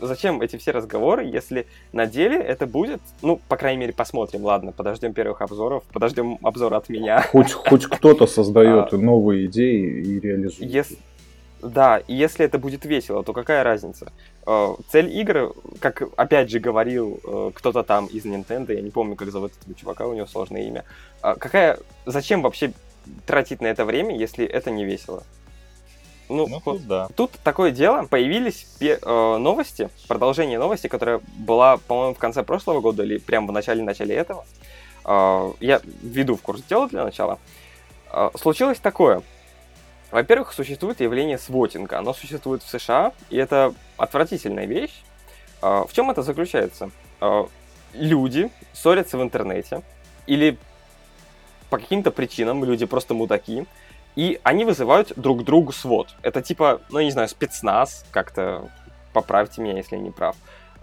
[0.00, 4.72] зачем эти все разговоры, если на деле это будет, ну, по крайней мере, посмотрим, ладно,
[4.72, 7.22] подождем первых обзоров, подождем обзор от меня.
[7.22, 10.70] Хоть, хоть кто-то создает а, новые идеи и реализует.
[10.70, 10.98] Если,
[11.62, 14.12] да, и если это будет весело, то какая разница?
[14.46, 19.16] Э, цель игры, как опять же говорил э, кто-то там из Nintendo, я не помню,
[19.16, 20.84] как зовут этого чувака, у него сложное имя.
[21.20, 22.72] Какая, зачем вообще
[23.26, 25.24] тратить на это время, если это не весело?
[26.30, 27.08] Ну, ну тут, да.
[27.16, 28.06] Тут такое дело.
[28.08, 28.96] Появились э,
[29.36, 34.44] новости, продолжение новости, которая была, по-моему, в конце прошлого года или прямо в начале-начале этого.
[35.04, 37.40] Э, я введу в курс дела для начала.
[38.12, 39.22] Э, случилось такое.
[40.12, 41.98] Во-первых, существует явление свотинга.
[41.98, 45.02] Оно существует в США, и это отвратительная вещь.
[45.62, 46.90] Э, в чем это заключается?
[47.20, 47.46] Э,
[47.92, 49.82] люди ссорятся в интернете,
[50.28, 50.56] или
[51.70, 53.66] по каким-то причинам люди просто мудаки,
[54.16, 56.08] и они вызывают друг другу свод.
[56.22, 58.68] Это типа, ну, я не знаю, спецназ, как-то
[59.12, 60.36] поправьте меня, если я не прав.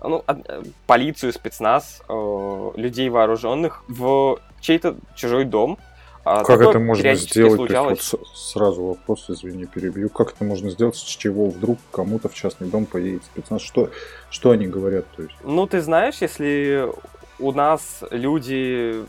[0.04, 5.78] Ну, э, полицию, спецназ, э, людей вооруженных в чей-то чужой дом.
[6.24, 7.70] А как это можно сделать?
[7.70, 10.10] То есть, вот сразу вопрос, извини, перебью.
[10.10, 13.62] Как это можно сделать, с чего вдруг кому-то в частный дом поедет спецназ?
[13.62, 13.90] Что,
[14.30, 15.06] что они говорят?
[15.16, 15.36] То есть?
[15.44, 16.92] Ну, ты знаешь, если
[17.40, 19.06] у нас люди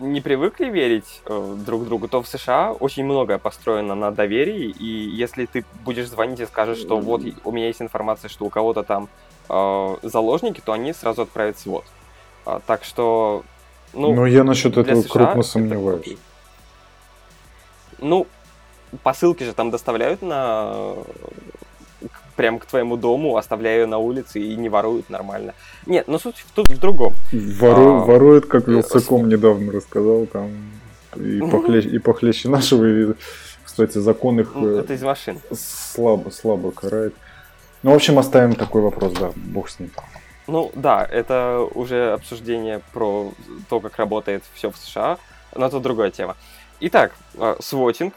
[0.00, 4.84] не привыкли верить э, друг другу, то в США очень многое построено на доверии, и
[4.84, 8.82] если ты будешь звонить и скажешь, что вот у меня есть информация, что у кого-то
[8.82, 9.08] там
[9.48, 11.84] э, заложники, то они сразу отправят свод.
[12.44, 13.42] А, так что,
[13.92, 14.14] ну...
[14.14, 16.06] Ну, я насчет этого США крупно сомневаюсь.
[16.06, 16.16] Это...
[17.98, 18.26] Ну,
[19.02, 20.94] посылки же там доставляют на
[22.36, 25.54] прямо к твоему дому, оставляя ее на улице и не воруют нормально.
[25.86, 27.14] Нет, но суть тут в другом.
[27.32, 30.50] Вору, а, ворует, как Вилсаком недавно рассказал, там
[31.16, 32.84] и, похлеще, и похлеще нашего.
[32.84, 33.14] И,
[33.64, 35.40] кстати, закон их ну, это из машин.
[35.52, 37.14] слабо, слабо карает.
[37.82, 39.90] Ну, в общем, оставим такой вопрос, да, бог с ним.
[40.46, 43.32] Ну да, это уже обсуждение про
[43.68, 45.18] то, как работает все в США,
[45.54, 46.36] но это другая тема.
[46.80, 48.14] Итак, э, свотинг.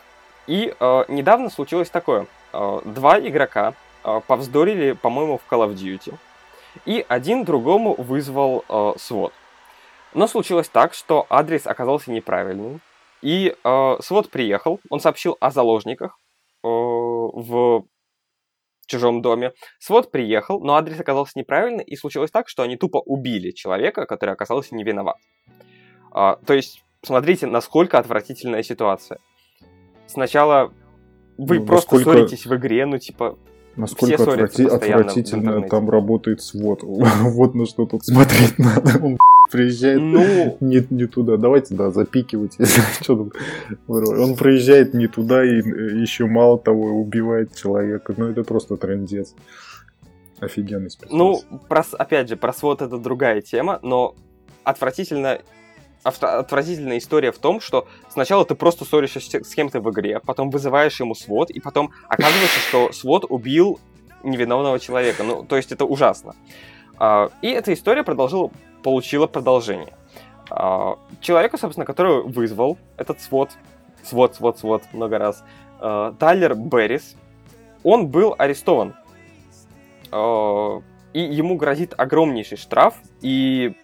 [0.48, 2.26] И э, недавно случилось такое.
[2.54, 3.74] Э, два игрока э,
[4.28, 6.16] повздорили, по-моему, в Call of Duty.
[6.86, 9.34] И один другому вызвал э, свод.
[10.14, 12.82] Но случилось так, что адрес оказался неправильным.
[13.22, 16.18] И э, свод приехал, он сообщил о заложниках.
[16.64, 17.84] в
[18.90, 19.54] чужом доме.
[19.80, 24.34] Свод приехал, но адрес оказался неправильный, и случилось так, что они тупо убили человека, который
[24.34, 25.18] оказался не виноват.
[26.12, 29.20] А, то есть, смотрите, насколько отвратительная ситуация.
[30.08, 30.74] Сначала
[31.38, 32.18] вы ну, просто насколько...
[32.18, 33.38] ссоритесь в игре, ну типа
[33.76, 34.66] Насколько отврати...
[34.66, 36.82] отвратительно там работает свод.
[36.84, 39.00] вот на что тут смотреть надо.
[39.04, 39.18] Он
[39.52, 40.58] приезжает ну...
[40.60, 41.38] не, не туда.
[41.38, 42.66] Давайте, да, запикивайте.
[43.88, 45.58] Он приезжает не туда и
[46.02, 48.14] еще мало того убивает человека.
[48.18, 49.34] Ну, это просто трендец.
[50.40, 51.18] Офигенный спецназ.
[51.18, 54.16] Ну, про, опять же, про свод это другая тема, но
[54.64, 55.40] отвратительно
[56.04, 61.00] отвратительная история в том, что сначала ты просто ссоришься с кем-то в игре, потом вызываешь
[61.00, 63.80] ему свод, и потом оказывается, что свод убил
[64.24, 65.24] невиновного человека.
[65.24, 66.36] Ну, то есть это ужасно.
[66.98, 68.52] А, и эта история продолжила,
[68.84, 69.94] получила продолжение.
[70.50, 73.52] А, человека, собственно, который вызвал этот свод,
[74.04, 75.44] свод, свод, свод много раз,
[75.80, 77.16] а, Тайлер Беррис,
[77.84, 78.96] он был арестован.
[80.12, 83.76] И ему грозит огромнейший штраф, и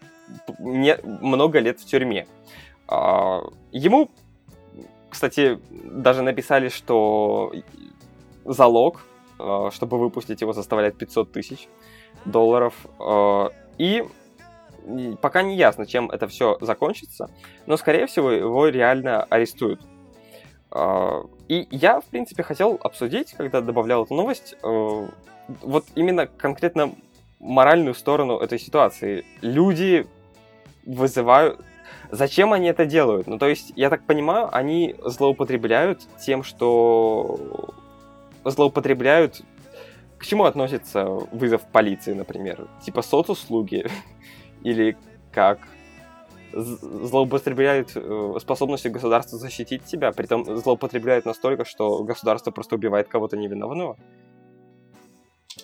[0.60, 2.28] не, много лет в тюрьме.
[2.88, 4.10] А, ему,
[5.10, 7.54] кстати, даже написали, что
[8.44, 9.06] залог,
[9.40, 11.68] а, чтобы выпустить его, составляет 500 тысяч
[12.26, 12.74] долларов.
[13.00, 14.06] А, и
[15.22, 17.30] пока не ясно, чем это все закончится,
[17.66, 19.82] но, скорее всего, его реально арестуют.
[21.48, 26.94] И я, в принципе, хотел обсудить, когда добавлял эту новость, вот именно конкретно
[27.40, 29.26] моральную сторону этой ситуации.
[29.42, 30.06] Люди
[30.86, 31.62] вызывают...
[32.12, 33.28] Зачем они это делают?
[33.28, 37.74] Ну, то есть, я так понимаю, они злоупотребляют тем, что...
[38.44, 39.42] Злоупотребляют...
[40.18, 42.68] К чему относится вызов полиции, например?
[42.84, 43.88] Типа соцуслуги?
[44.64, 44.98] Или
[45.32, 45.60] как?
[46.56, 53.98] злоупотребляют э, способностью государства защитить себя, притом злоупотребляют настолько, что государство просто убивает кого-то невиновного.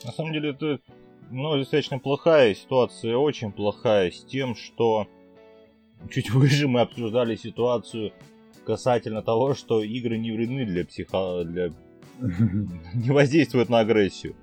[0.04, 0.80] На самом деле это
[1.32, 5.08] ну, достаточно плохая ситуация, очень плохая, с тем, что
[6.10, 8.12] чуть выше мы обсуждали ситуацию
[8.66, 11.44] касательно того, что игры не вредны для психо...
[11.44, 11.72] для...
[12.94, 14.36] не воздействуют на агрессию.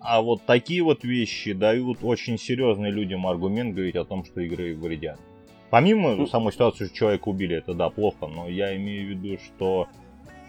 [0.00, 4.76] А вот такие вот вещи дают очень серьезный людям аргумент говорить о том, что игры
[4.76, 5.18] вредят.
[5.70, 9.38] Помимо ну, самой ситуации, что человека убили, это да, плохо, но я имею в виду,
[9.38, 9.88] что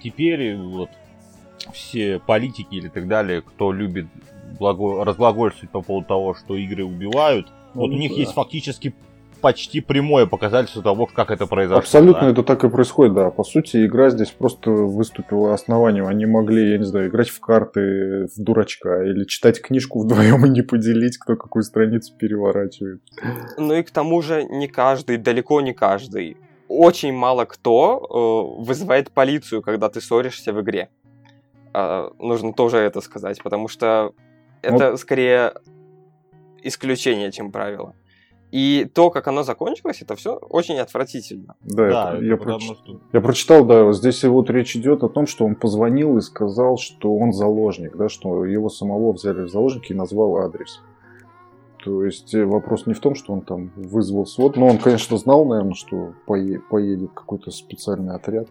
[0.03, 0.89] теперь вот
[1.71, 4.07] все политики или так далее, кто любит
[4.59, 8.17] разглагольствовать по поводу того, что игры убивают, ну, вот у них да.
[8.17, 8.93] есть фактически
[9.43, 11.79] почти прямое показательство того, как это произошло.
[11.79, 12.29] Абсолютно да?
[12.29, 13.29] это так и происходит, да.
[13.29, 16.07] По сути, игра здесь просто выступила основанием.
[16.07, 20.49] Они могли, я не знаю, играть в карты в дурачка или читать книжку вдвоем и
[20.49, 23.01] не поделить, кто какую страницу переворачивает.
[23.57, 26.37] Ну и к тому же не каждый, далеко не каждый.
[26.69, 30.87] Очень мало кто э, вызывает полицию, когда ты ссоришься в игре.
[31.73, 34.13] Э, нужно тоже это сказать, потому что
[34.63, 34.99] это вот.
[34.99, 35.53] скорее
[36.63, 37.93] исключение, чем правило.
[38.51, 41.55] И то, как оно закончилось, это все очень отвратительно.
[41.61, 42.63] Да, да это, я, проч...
[42.63, 43.01] что...
[43.11, 47.15] я прочитал, да, здесь вот речь идет о том, что он позвонил и сказал, что
[47.15, 50.81] он заложник, да, что его самого взяли в заложники и назвал адрес.
[51.83, 55.17] То есть э, вопрос не в том, что он там вызвал свод, но он, конечно,
[55.17, 56.59] знал, наверное, что пое...
[56.59, 58.47] поедет какой-то специальный отряд.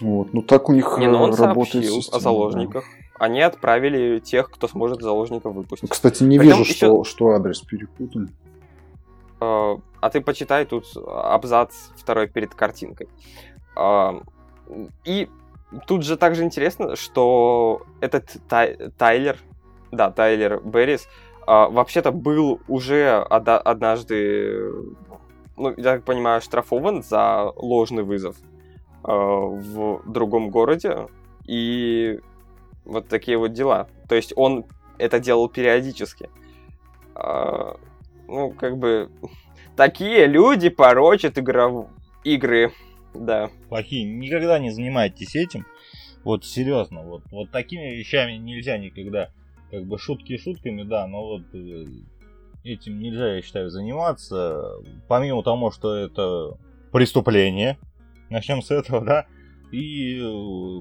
[0.00, 2.84] Вот, ну так у них не, но он работает сообщил система, о заложниках.
[2.84, 5.90] Да они отправили тех, кто сможет заложников выпустить.
[5.90, 6.86] Кстати, не Притом вижу, еще...
[6.86, 8.30] что, что адрес перепутан.
[9.40, 13.08] А, а ты почитай тут абзац второй перед картинкой.
[13.74, 14.20] А,
[15.04, 15.28] и
[15.86, 18.76] тут же также интересно, что этот Тай...
[18.96, 19.38] Тайлер,
[19.92, 21.08] да, Тайлер Беррис,
[21.46, 24.72] а, вообще-то был уже однажды,
[25.56, 28.36] ну, я так понимаю, штрафован за ложный вызов
[29.02, 31.06] в другом городе.
[31.46, 32.18] И
[32.86, 33.88] вот такие вот дела.
[34.08, 34.64] То есть он
[34.98, 36.30] это делал периодически.
[37.14, 37.76] А,
[38.26, 39.10] ну, как бы...
[39.76, 41.88] Такие люди порочат игров...
[42.24, 42.72] игры.
[43.12, 43.50] Да.
[43.68, 44.04] Плохие.
[44.04, 45.66] Никогда не занимайтесь этим.
[46.24, 49.30] Вот серьезно, вот, вот такими вещами нельзя никогда.
[49.70, 51.84] Как бы шутки шутками, да, но вот э,
[52.64, 54.72] этим нельзя, я считаю, заниматься.
[55.06, 56.58] Помимо того, что это
[56.90, 57.78] преступление,
[58.28, 59.26] начнем с этого, да,
[59.70, 60.80] и э,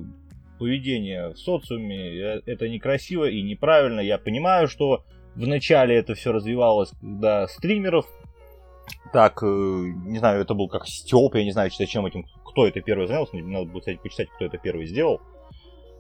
[0.58, 4.00] поведение в социуме, э, это некрасиво и неправильно.
[4.00, 5.04] Я понимаю, что
[5.36, 8.06] вначале это все развивалось, когда стримеров
[9.14, 12.82] так, э, не знаю, это был как Степ, я не знаю, зачем этим, кто это
[12.82, 15.22] первый занялся, надо было, кстати, почитать, кто это первый сделал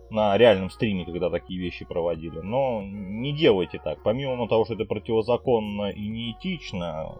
[0.09, 2.39] на реальном стриме, когда такие вещи проводили.
[2.39, 4.03] Но не делайте так.
[4.03, 7.15] Помимо того, что это противозаконно и неэтично,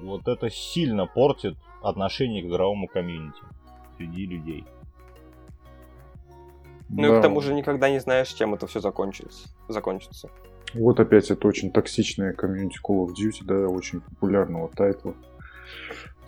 [0.00, 3.40] вот это сильно портит отношение к игровому комьюнити
[3.96, 4.64] среди людей.
[6.88, 9.48] Ну и к тому же никогда не знаешь, чем это все закончится.
[9.68, 10.30] закончится.
[10.74, 15.14] Вот опять это очень токсичная комьюнити Call of Duty, да, очень популярного тайтла.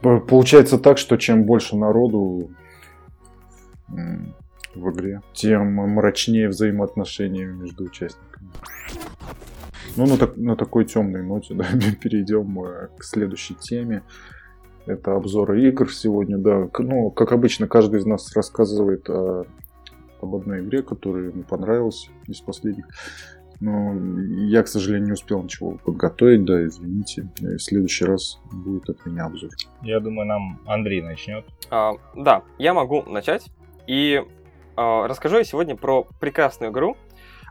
[0.01, 2.51] Получается так, что чем больше народу
[3.89, 8.49] в игре, тем мрачнее взаимоотношения между участниками.
[9.97, 11.65] Ну, на, так, на такой темной ноте, да,
[12.01, 14.03] перейдем э, к следующей теме.
[14.87, 16.69] Это обзоры игр сегодня, да.
[16.79, 19.47] Ну, как обычно, каждый из нас рассказывает о,
[20.21, 22.87] об одной игре, которая ему понравилась из последних.
[23.61, 23.93] Но
[24.47, 27.29] я, к сожалению, не успел ничего подготовить, да, извините.
[27.39, 29.51] В следующий раз будет от меня обзор.
[29.83, 31.45] Я думаю, нам Андрей начнет.
[31.71, 33.51] А, да, я могу начать.
[33.89, 34.23] И
[34.77, 36.97] а, расскажу я сегодня про прекрасную игру.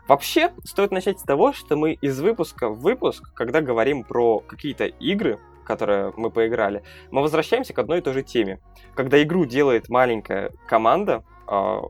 [0.06, 4.86] Вообще, стоит начать с того, что мы из выпуска в выпуск, когда говорим про какие-то
[4.86, 8.60] игры, которые мы поиграли, мы возвращаемся к одной и той же теме.
[8.94, 11.82] Когда игру делает маленькая команда, а,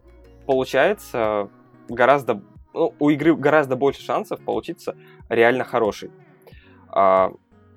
[0.48, 1.50] получается
[1.90, 2.42] гораздо
[2.72, 4.96] ну, у игры гораздо больше шансов получиться
[5.28, 6.10] реально хорошей.
[6.88, 7.32] А,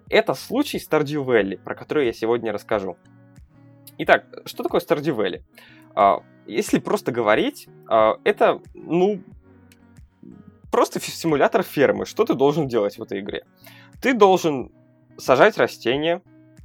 [0.10, 2.96] это случай Stardew Valley, про который я сегодня расскажу.
[3.98, 5.42] Итак, что такое Stardew Valley?
[5.96, 9.22] А, если просто говорить, а, это, ну,
[10.72, 12.06] просто симулятор фермы.
[12.06, 13.44] Что ты должен делать в этой игре?
[14.02, 14.72] Ты должен
[15.18, 16.22] сажать растения,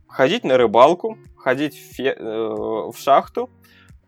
[0.06, 3.50] ходить на рыбалку, ходить в, фе- э, в шахту,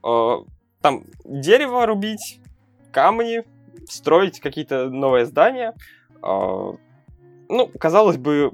[0.05, 0.37] э,
[0.81, 2.41] там дерево рубить,
[2.93, 3.45] камни,
[3.89, 5.75] строить какие-то новые здания.
[6.23, 6.73] Э,
[7.49, 8.53] ну, казалось бы,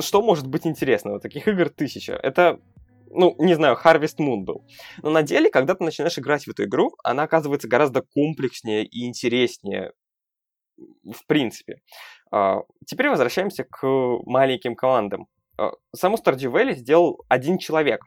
[0.00, 1.20] что может быть интересного?
[1.20, 2.12] Таких игр тысяча.
[2.12, 2.60] Это
[3.10, 4.64] ну, не знаю, Harvest Moon был.
[5.02, 9.06] Но на деле, когда ты начинаешь играть в эту игру, она оказывается гораздо комплекснее и
[9.06, 9.92] интереснее
[11.04, 11.80] в принципе.
[12.30, 13.86] А, теперь возвращаемся к
[14.26, 15.26] маленьким командам.
[15.56, 18.04] А, саму Stardew Valley сделал один человек.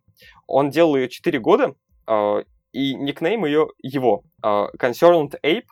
[0.47, 1.75] Он делал ее 4 года,
[2.07, 5.65] а, и никнейм ее его, Concerned Ape,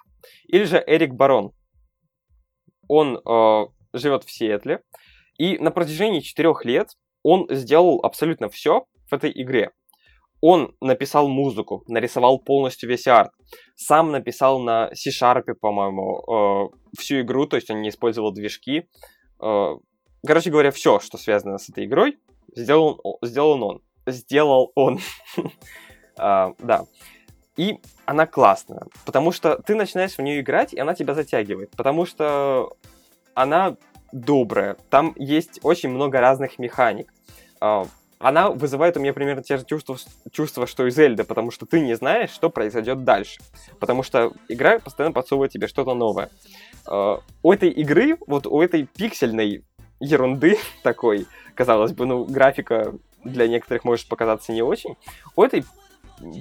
[0.48, 1.52] или же Эрик Барон.
[2.88, 3.22] Он
[3.94, 4.82] живет в Сиэтле,
[5.38, 6.90] и на протяжении 4 лет
[7.24, 9.72] он сделал абсолютно все, в этой игре.
[10.42, 13.32] Он написал музыку, нарисовал полностью весь арт.
[13.76, 18.88] Сам написал на C-Sharp, по-моему, э, всю игру, то есть он не использовал движки.
[19.44, 19.76] Э,
[20.26, 22.18] короче говоря, все, что связано с этой игрой,
[22.56, 23.82] сделал, сделал он.
[24.08, 25.00] Сделал он.
[26.20, 26.86] А, да.
[27.56, 32.06] И она классная, потому что ты начинаешь в нее играть, и она тебя затягивает, потому
[32.06, 32.78] что
[33.34, 33.76] она
[34.12, 34.78] добрая.
[34.90, 37.14] Там есть очень много разных механик.
[37.60, 37.86] А,
[38.20, 39.98] она вызывает у меня примерно те же чувства,
[40.32, 43.40] чувства, что и Зельда, потому что ты не знаешь, что произойдет дальше.
[43.80, 46.30] Потому что игра постоянно подсовывает тебе что-то новое.
[46.86, 49.64] Uh, у этой игры, вот у этой пиксельной
[50.00, 52.94] ерунды такой, казалось бы, ну, графика
[53.24, 54.96] для некоторых может показаться не очень,
[55.36, 55.64] у этой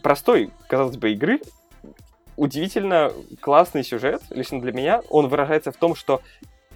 [0.03, 1.41] простой, казалось бы, игры
[2.39, 5.03] удивительно классный сюжет, лично для меня.
[5.11, 6.23] Он выражается в том, что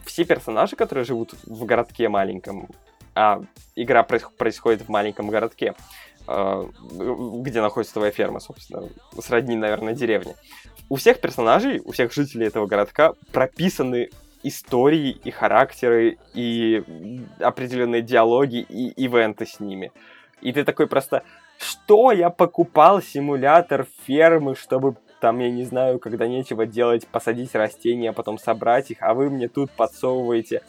[0.05, 2.69] все персонажи, которые живут в городке маленьком,
[3.15, 3.43] а
[3.77, 5.75] игра происходит в маленьком городке,
[6.27, 8.89] а, где находится твоя ферма, собственно,
[9.21, 10.35] сродни, наверное, деревне.
[10.89, 14.11] У всех персонажей, у всех жителей этого городка прописаны
[14.43, 16.83] истории и характеры, и
[17.39, 19.93] определенные диалоги, и ивенты с ними.
[20.41, 21.23] И ты такой просто,
[21.63, 28.11] что я покупал симулятор фермы, чтобы там, я не знаю, когда нечего делать, посадить растения,
[28.11, 30.63] а потом собрать их, а вы мне тут подсовываете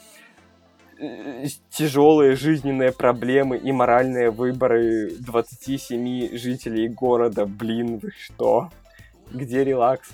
[0.99, 7.45] Э, тяжелые жизненные проблемы и моральные выборы 27 жителей города.
[7.45, 8.69] Блин, вы что?
[9.31, 10.09] Где релакс?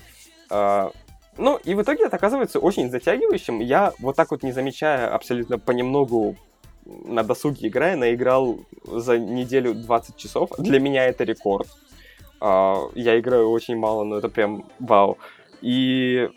[0.50, 0.90] А,
[1.36, 3.60] ну, и в итоге это оказывается очень затягивающим.
[3.60, 6.36] Я вот так вот, не замечая абсолютно понемногу
[7.04, 10.50] на досуге играя, наиграл за неделю 20 часов.
[10.58, 11.68] Для меня это рекорд.
[12.40, 15.18] А, я играю очень мало, но это прям вау.
[15.60, 16.28] И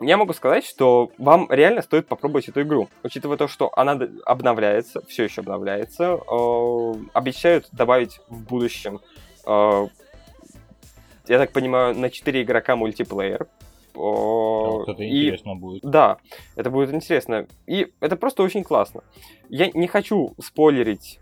[0.00, 2.88] я могу сказать, что вам реально стоит попробовать эту игру.
[3.02, 9.00] Учитывая то, что она обновляется, все еще обновляется, э, обещают добавить в будущем,
[9.46, 9.86] э,
[11.28, 13.46] я так понимаю, на 4 игрока мультиплеер.
[13.94, 15.82] Вот это и, интересно будет.
[15.82, 16.18] Да,
[16.56, 17.46] это будет интересно.
[17.66, 19.02] И это просто очень классно.
[19.48, 21.20] Я не хочу спойлерить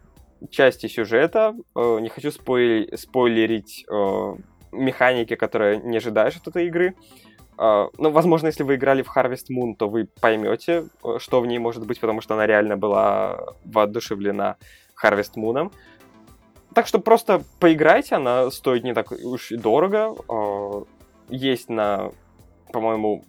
[0.51, 4.35] части сюжета, э, не хочу спойлерить, спойлерить э,
[4.73, 6.95] механики, которые не ожидаешь от этой игры.
[7.59, 11.47] Uh, ну, возможно, если вы играли в Harvest Moon, то вы поймете, э, что в
[11.47, 14.57] ней может быть, потому что она реально была воодушевлена
[15.05, 15.71] Harvest Moon.
[16.75, 20.15] Так что просто поиграйте, она стоит не так уж и дорого.
[21.29, 22.13] Есть на,
[22.71, 23.25] по-моему,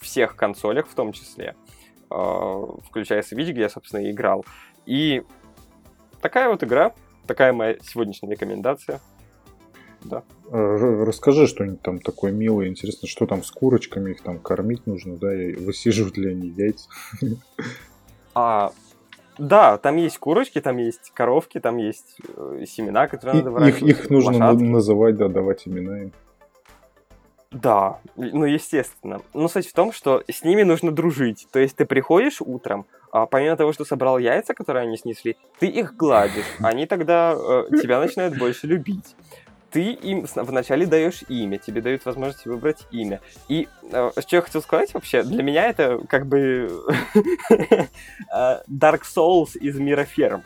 [0.00, 1.54] всех консолях в том числе,
[2.10, 4.44] uh, включая Switch, где я, собственно, и играл.
[4.84, 5.22] И
[6.20, 6.92] такая вот игра,
[7.26, 9.00] такая моя сегодняшняя рекомендация.
[10.04, 10.22] да.
[10.52, 15.16] Р- Расскажи что-нибудь там такое милое, интересно, что там с курочками, их там кормить нужно,
[15.16, 16.88] да, и высиживают ли они яйца?
[18.34, 18.72] А,
[19.38, 23.54] да, там есть курочки, там есть коровки, там есть э, семена, которые И- надо Их,
[23.80, 23.90] выращивать.
[23.90, 24.64] их нужно на- лошадки.
[24.64, 26.12] называть, да, давать имена им.
[27.62, 29.22] Да, ну естественно.
[29.32, 31.48] Но суть в том, что с ними нужно дружить.
[31.50, 35.66] То есть ты приходишь утром, а помимо того, что собрал яйца, которые они снесли, ты
[35.66, 36.44] их гладишь.
[36.60, 39.16] Они тогда э, тебя начинают больше любить.
[39.70, 43.20] Ты им вначале даешь имя, тебе дают возможность выбрать имя.
[43.48, 46.70] И э, что я хотел сказать вообще, для меня это как бы
[47.50, 47.86] э,
[48.68, 50.42] Dark Souls из мира ферм.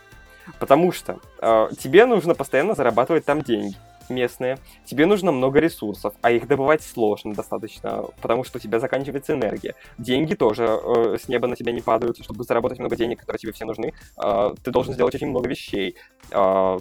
[0.61, 3.77] Потому что э, тебе нужно постоянно зарабатывать там деньги
[4.11, 9.35] местные, тебе нужно много ресурсов, а их добывать сложно достаточно, потому что у тебя заканчивается
[9.35, 9.75] энергия.
[9.99, 13.53] Деньги тоже э, с неба на тебя не падают, чтобы заработать много денег, которые тебе
[13.53, 15.97] все нужны, э, ты должен сделать очень много вещей.
[16.33, 16.79] Э,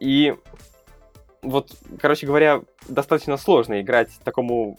[0.00, 0.34] и
[1.42, 4.78] вот, короче говоря, достаточно сложно играть такому,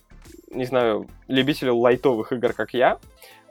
[0.50, 3.00] не знаю, любителю лайтовых игр, как я.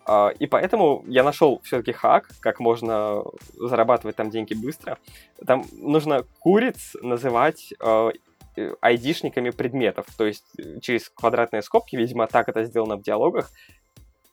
[0.07, 3.23] А, И поэтому я нашел все-таки хак, как можно
[3.55, 4.99] зарабатывать там деньги быстро.
[5.47, 8.11] Там нужно куриц называть э,
[8.57, 13.51] э, айдишниками предметов, то есть э, через квадратные скобки, видимо, так это сделано в диалогах.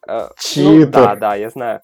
[0.08, 0.88] Э, Ну, Читер.
[0.88, 1.82] да, да, я знаю.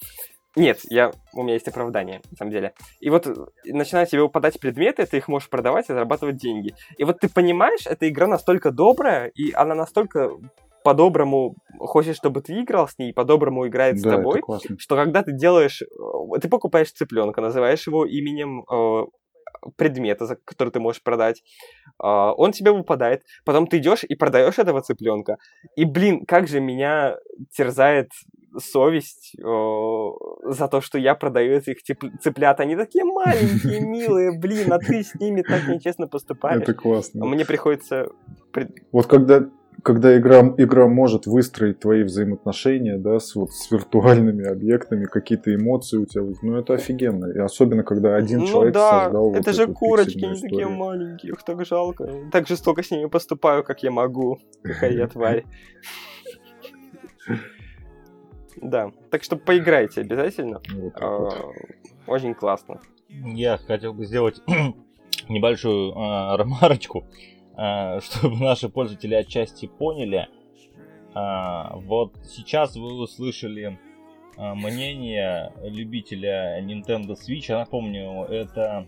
[0.56, 2.74] Нет, я, у меня есть оправдание, на самом деле.
[3.00, 3.34] И вот э,
[3.66, 6.74] начинают тебе выпадать предметы, ты их можешь продавать и зарабатывать деньги.
[6.98, 10.32] И вот ты понимаешь, эта игра настолько добрая, и она настолько
[10.88, 14.76] по-доброму хочет, чтобы ты играл с ней, по-доброму играет с Да, тобой, это классно.
[14.80, 19.06] что когда ты делаешь, э, ты покупаешь цыпленка, называешь его именем э,
[19.76, 21.44] предмета, за который ты можешь продать,
[22.02, 22.08] э,
[22.38, 25.36] он тебе выпадает, потом ты идешь и продаешь этого цыпленка,
[25.76, 27.18] и блин, как же меня
[27.58, 28.08] терзает
[28.58, 29.44] совесть э,
[30.54, 35.04] за то, что я продаю этих цып- цыплят, они такие маленькие, милые, блин, а ты
[35.04, 36.62] с ними так нечестно поступаешь.
[36.62, 37.26] Это классно.
[37.26, 38.08] Мне приходится
[38.94, 39.50] Вот когда,
[39.88, 45.96] когда игра, игра может выстроить твои взаимоотношения, да, с, вот, с виртуальными объектами, какие-то эмоции
[45.96, 47.32] у тебя, вот, ну это офигенно.
[47.32, 50.68] И особенно, когда один ну человек да, создал вот это же эту курочки, они такие
[50.68, 52.06] маленькие, их так жалко.
[52.34, 54.40] Так жестоко с ними поступаю, как я могу.
[54.62, 55.46] Какая я тварь.
[58.58, 60.60] Да, так что поиграйте обязательно.
[60.74, 61.56] Вот так А, вот.
[62.08, 62.82] Очень классно.
[63.08, 64.42] Я хотел бы сделать
[65.30, 67.37] небольшую э, ремарочку, э,
[68.02, 70.28] чтобы наши пользователи отчасти поняли.
[71.16, 73.80] А, вот сейчас вы услышали
[74.38, 77.46] а, мнение любителя Nintendo Switch.
[77.48, 78.86] Я напомню, это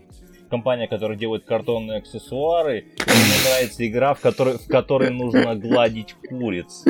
[0.48, 2.78] компания, которая делает картонные аксессуары.
[2.78, 6.84] И мне нравится игра, в которой, в которой нужно гладить куриц.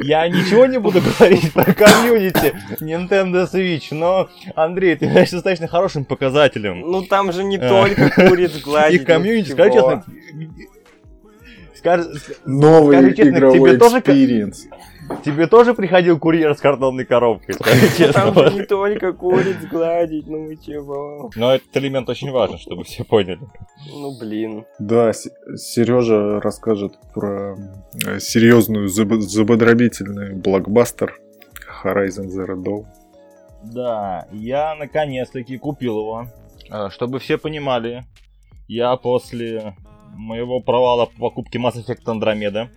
[0.00, 6.04] Я ничего не буду говорить про комьюнити Nintendo Switch, но, Андрей, ты являешься достаточно хорошим
[6.04, 6.80] показателем.
[6.80, 9.02] Ну там же не только куриц гладить.
[9.02, 10.04] Их комьюнити, скажи честно,
[11.84, 12.08] скажи,
[12.46, 14.66] Новый скажи честно, игровой тебе тоже ко- experience.
[15.24, 18.32] тебе тоже приходил курьер с картонной коробкой, скажи честно.
[18.32, 21.30] Там же не только куриц гладить, ну вы чего.
[21.36, 23.40] Но этот элемент очень важен, чтобы все поняли.
[23.92, 24.64] Ну блин.
[24.78, 27.56] Да, Сережа расскажет про
[28.06, 31.14] э, серьезную забо- забодробительный блокбастер
[31.84, 32.86] Horizon Zero Dawn.
[33.62, 36.26] Да, я наконец-таки купил его.
[36.70, 38.04] А, Чтобы все понимали,
[38.68, 39.74] я после
[40.14, 42.68] моего провала по покупке Mass Effect Andromeda,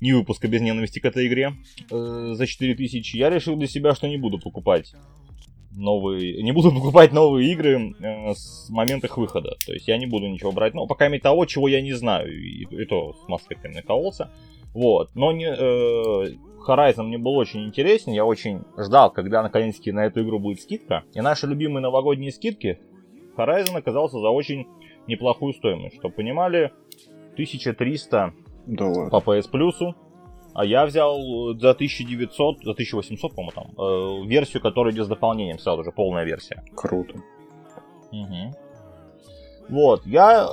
[0.00, 1.54] не выпуска без ненависти к этой игре,
[1.90, 4.94] э, за 4000, я решил для себя, что не буду покупать
[5.72, 9.56] новые, не буду покупать новые игры э, с момента их выхода.
[9.66, 12.32] То есть я не буду ничего брать, ну, пока кроме того, чего я не знаю,
[12.32, 14.30] и, и то с Mass Effect накололся.
[14.74, 16.34] Вот, но не, э,
[16.68, 21.04] Horizon мне был очень интересен, я очень ждал, когда наконец-таки на эту игру будет скидка.
[21.14, 22.78] И наши любимые новогодние скидки
[23.36, 24.66] Horizon оказался за очень
[25.08, 25.96] неплохую стоимость.
[25.96, 26.72] Чтобы понимали,
[27.32, 28.32] 1300
[28.66, 29.10] Да ладно.
[29.10, 29.94] по PS Plus,
[30.54, 31.18] а я взял
[31.54, 36.24] за 1900, за 1800, по-моему, там, э, версию, которая идет с дополнением сразу же, полная
[36.24, 36.62] версия.
[36.74, 37.14] Круто.
[38.12, 38.54] Мгм.
[39.68, 40.48] Вот, я...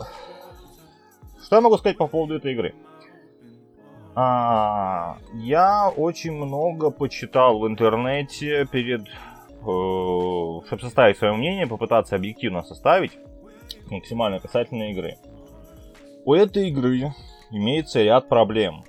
[1.43, 2.73] Что я могу сказать по поводу этой игры?
[4.15, 9.01] А, я очень много почитал в интернете перед...
[9.01, 13.11] э, чтобы составить свое мнение, попытаться объективно составить
[13.91, 15.17] максимально касательно игры.
[16.25, 17.13] У этой игры
[17.51, 18.83] имеется ряд проблем.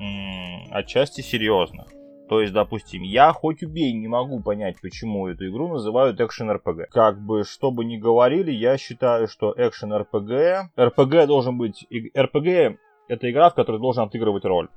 [0.00, 1.86] М, Отчасти серьезно.
[2.28, 6.86] То есть, допустим, я хоть убей не могу понять, почему эту игру называют экшен RPG.
[6.90, 10.68] Как бы, что бы ни говорили, я считаю, что экшен RPG...
[10.76, 11.86] RPG должен быть...
[11.90, 12.78] RPG
[13.08, 14.68] это игра, в которой должен отыгрывать роль.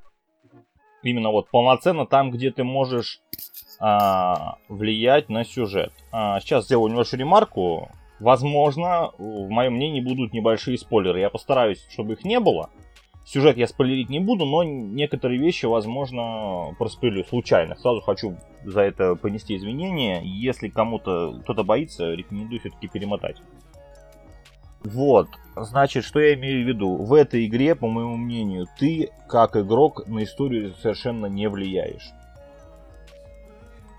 [1.03, 3.21] Именно вот полноценно там, где ты можешь
[3.79, 5.93] а, влиять на сюжет.
[6.11, 7.89] А, сейчас сделаю небольшую ремарку.
[8.19, 11.19] Возможно, в моем мнении будут небольшие спойлеры.
[11.19, 12.69] Я постараюсь, чтобы их не было.
[13.25, 17.75] Сюжет я спойлерить не буду, но некоторые вещи, возможно, проспойлю случайно.
[17.75, 20.21] Сразу хочу за это понести извинения.
[20.23, 23.37] Если кому-то кто-то боится, рекомендую все-таки перемотать.
[24.83, 26.95] Вот, значит, что я имею в виду?
[26.95, 32.11] В этой игре, по моему мнению, ты, как игрок, на историю совершенно не влияешь.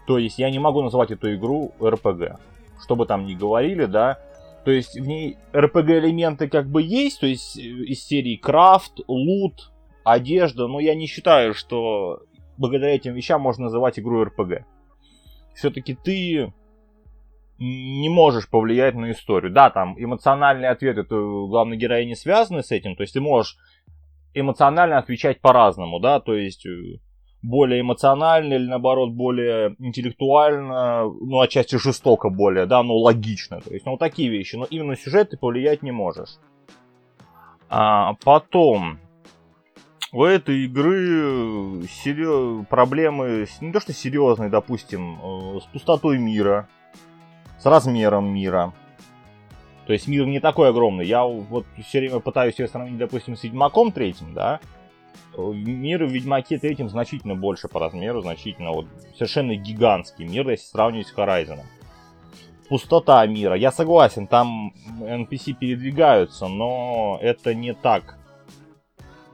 [0.06, 2.36] То есть я не могу назвать эту игру RPG.
[2.82, 4.18] Что бы там ни говорили, да,
[4.66, 9.70] то есть в ней RPG элементы как бы есть, то есть из серии крафт, лут,
[10.02, 12.22] одежда, но я не считаю, что
[12.56, 14.64] благодаря этим вещам можно называть игру RPG.
[15.54, 16.52] Все-таки ты
[17.58, 19.52] не можешь повлиять на историю.
[19.52, 23.56] Да, там эмоциональный ответ это главной героини связаны с этим, то есть ты можешь
[24.34, 26.98] эмоционально отвечать по-разному, да, то есть э,
[27.42, 33.86] более эмоционально или наоборот более интеллектуально, ну отчасти жестоко более, да, ну логично, то есть,
[33.86, 36.38] ну такие вещи, но именно сюжет ты повлиять не можешь.
[37.68, 38.98] А потом,
[40.12, 42.66] у этой игры серьез...
[42.68, 46.68] проблемы, не то что серьезные, допустим, э, с пустотой мира,
[47.58, 48.72] с размером мира.
[49.86, 51.06] То есть мир не такой огромный.
[51.06, 54.60] Я вот все время пытаюсь ее сравнить, допустим, с Ведьмаком третьим, да,
[55.36, 61.08] Мир в Ведьмаке третьем значительно больше по размеру, значительно вот совершенно гигантский мир, если сравнивать
[61.08, 61.60] с Horizon.
[62.68, 63.54] Пустота мира.
[63.54, 68.18] Я согласен, там NPC передвигаются, но это не так.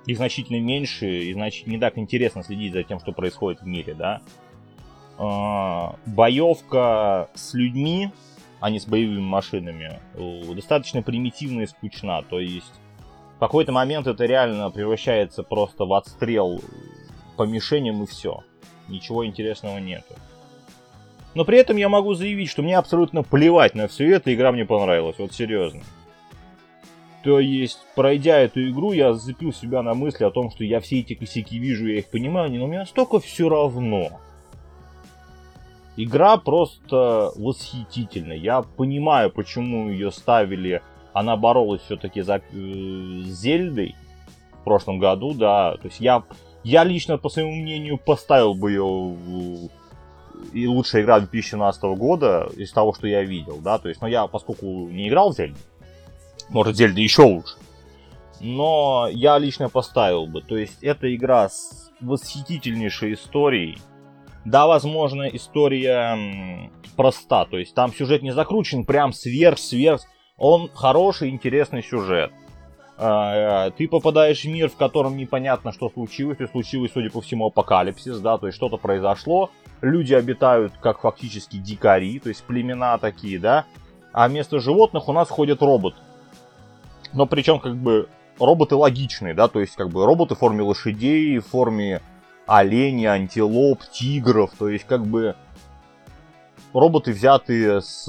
[0.07, 3.95] Их значительно меньше, и значит не так интересно следить за тем, что происходит в мире,
[3.95, 4.21] да.
[5.19, 8.11] А, боевка с людьми,
[8.61, 10.01] а не с боевыми машинами,
[10.55, 12.23] достаточно примитивна и скучна.
[12.23, 12.73] То есть
[13.47, 16.61] какой-то момент это реально превращается просто в отстрел
[17.37, 18.45] по мишеням и все.
[18.89, 20.15] Ничего интересного нету.
[21.35, 24.65] Но при этом я могу заявить, что мне абсолютно плевать на все это, игра мне
[24.65, 25.81] понравилась, вот серьезно.
[27.25, 31.01] То есть, пройдя эту игру, я зацепил себя на мысли о том, что я все
[31.01, 34.21] эти косяки вижу, я их понимаю, но мне настолько все равно.
[35.97, 38.33] Игра просто восхитительна.
[38.33, 40.83] Я понимаю, почему ее ставили
[41.13, 43.95] она боролась все-таки за э, Зельдой
[44.61, 45.77] в прошлом году, да.
[45.77, 46.23] То есть я,
[46.65, 49.69] я лично, по своему мнению, поставил бы ее в,
[50.53, 53.79] и лучшая игра 2017 года из того, что я видел, да.
[53.79, 55.59] То есть, но я, поскольку не играл в Зельду,
[56.49, 57.55] может, Зельда еще лучше,
[58.41, 60.43] но я лично поставил бы.
[60.43, 63.79] То есть, это игра с восхитительнейшей историей.
[64.45, 70.03] Да, возможно, история проста, то есть там сюжет не закручен прям сверх-сверх
[70.43, 72.33] он хороший, интересный сюжет.
[72.99, 77.47] А, ты попадаешь в мир, в котором непонятно, что случилось, и случилось, судя по всему,
[77.47, 83.39] апокалипсис, да, то есть что-то произошло, люди обитают как фактически дикари, то есть племена такие,
[83.39, 83.67] да,
[84.13, 85.99] а вместо животных у нас ходят роботы.
[87.13, 88.09] Но причем как бы
[88.41, 92.01] роботы логичные, да, то есть как бы роботы в форме лошадей, в форме
[92.47, 95.37] оленей, антилоп, тигров, то есть как бы
[96.73, 98.09] роботы взятые с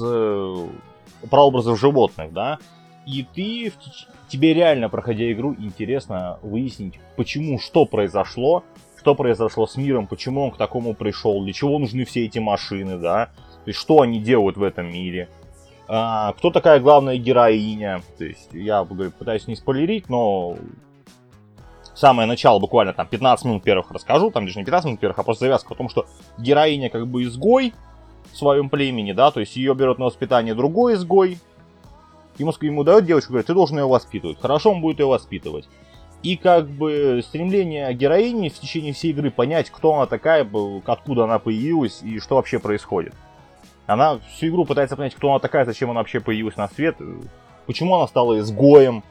[1.30, 2.58] прообразов животных, да,
[3.06, 3.72] и ты,
[4.28, 8.64] тебе реально, проходя игру, интересно выяснить, почему, что произошло,
[8.98, 12.98] что произошло с миром, почему он к такому пришел, для чего нужны все эти машины,
[12.98, 13.26] да,
[13.64, 15.28] то есть что они делают в этом мире,
[15.86, 20.56] а, кто такая главная героиня, то есть я говорю, пытаюсь не спойлерить, но
[21.94, 25.22] самое начало, буквально там 15 минут первых расскажу, там даже не 15 минут первых, а
[25.22, 26.06] просто завязка о том, что
[26.38, 27.74] героиня как бы изгой,
[28.36, 31.38] своем племени, да, то есть ее берет на воспитание другой изгой,
[32.38, 34.40] ему, ему дает девочку, говорит, ты должен ее воспитывать.
[34.40, 35.68] Хорошо, он будет ее воспитывать.
[36.22, 40.48] И как бы стремление героини в течение всей игры понять, кто она такая,
[40.86, 43.14] откуда она появилась и что вообще происходит.
[43.86, 46.96] Она всю игру пытается понять, кто она такая, зачем она вообще появилась на свет,
[47.66, 49.04] почему она стала изгоем,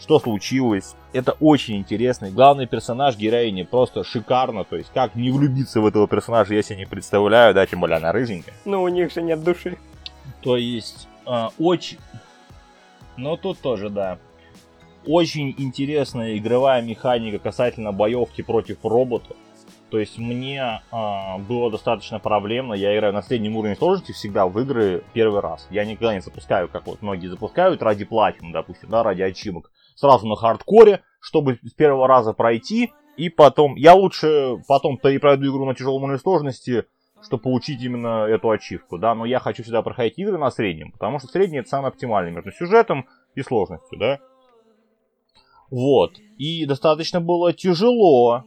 [0.00, 0.94] что случилось.
[1.12, 2.30] Это очень интересно.
[2.30, 4.64] Главный персонаж героини просто шикарно.
[4.64, 7.96] То есть, как не влюбиться в этого персонажа, я себе не представляю, да, тем более
[7.96, 8.54] она рыженькая.
[8.64, 9.78] Ну, у них же нет души.
[10.42, 11.98] То есть, э, очень...
[13.16, 14.18] Ну, тут тоже, да.
[15.06, 19.36] Очень интересная игровая механика касательно боевки против роботов.
[19.90, 22.74] То есть мне э, было достаточно проблемно.
[22.74, 25.68] Я играю на среднем уровне сложности всегда в игры первый раз.
[25.70, 30.26] Я никогда не запускаю, как вот многие запускают ради платин, допустим, да, ради ачивок сразу
[30.26, 33.74] на хардкоре, чтобы с первого раза пройти, и потом...
[33.76, 36.86] Я лучше потом-то и пройду игру на тяжелом уровне сложности,
[37.22, 41.18] чтобы получить именно эту ачивку, да, но я хочу всегда проходить игры на среднем, потому
[41.18, 44.20] что средний это самый оптимальный между сюжетом и сложностью, да.
[45.70, 46.12] Вот.
[46.38, 48.44] И достаточно было тяжело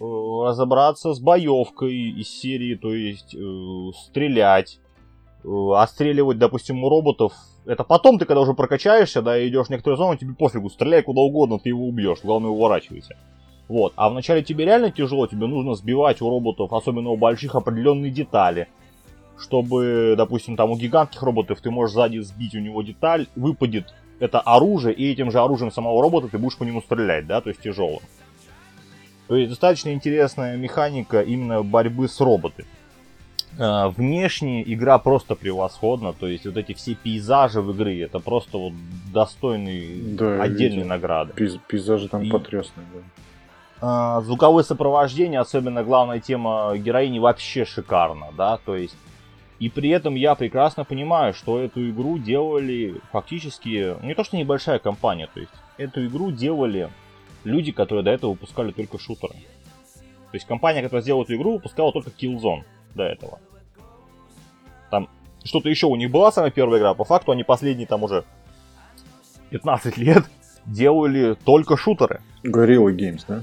[0.00, 0.04] э,
[0.44, 4.78] разобраться с боевкой из серии, то есть э, стрелять,
[5.44, 7.32] э, отстреливать, допустим, у роботов
[7.66, 11.02] это потом ты, когда уже прокачаешься, да, и идешь в некоторую зону, тебе пофигу, стреляй
[11.02, 13.16] куда угодно, ты его убьешь, главное уворачивайся.
[13.68, 13.92] Вот.
[13.96, 18.68] А вначале тебе реально тяжело, тебе нужно сбивать у роботов, особенно у больших, определенные детали.
[19.38, 24.40] Чтобы, допустим, там у гигантских роботов ты можешь сзади сбить у него деталь, выпадет это
[24.40, 27.62] оружие, и этим же оружием самого робота ты будешь по нему стрелять, да, то есть
[27.62, 28.00] тяжелым.
[29.28, 32.68] То есть достаточно интересная механика именно борьбы с роботами.
[33.58, 38.58] Э, внешне игра просто превосходна, то есть вот эти все пейзажи в игре, это просто
[38.58, 38.72] вот
[39.12, 41.32] достойные да, отдельной награды.
[41.32, 42.86] Пейз, пейзажи там и, потрясные,
[43.80, 44.18] да.
[44.18, 48.96] Э, звуковое сопровождение, особенно главная тема героини, вообще шикарно, да, то есть
[49.58, 54.78] и при этом я прекрасно понимаю, что эту игру делали фактически, не то что небольшая
[54.78, 56.88] компания, то есть эту игру делали
[57.42, 59.34] люди, которые до этого выпускали только шутеры.
[60.30, 62.62] То есть компания, которая сделала эту игру, выпускала только Killzone
[62.94, 63.38] до этого.
[64.90, 65.08] Там
[65.44, 68.24] что-то еще у них была самая первая игра, по факту они последние там уже
[69.50, 70.24] 15 лет
[70.66, 72.20] делали только шутеры.
[72.44, 73.42] Gorilla Games, да?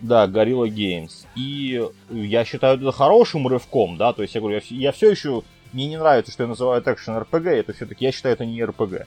[0.00, 1.26] Да, Gorilla Games.
[1.36, 5.42] И я считаю это хорошим рывком, да, то есть я говорю, я, я все еще,
[5.72, 9.06] мне не нравится, что я называю экшен RPG, это все-таки, я считаю, это не RPG,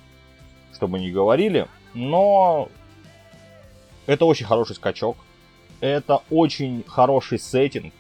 [0.74, 2.70] чтобы не говорили, но
[4.06, 5.18] это очень хороший скачок,
[5.80, 7.94] это очень хороший сеттинг,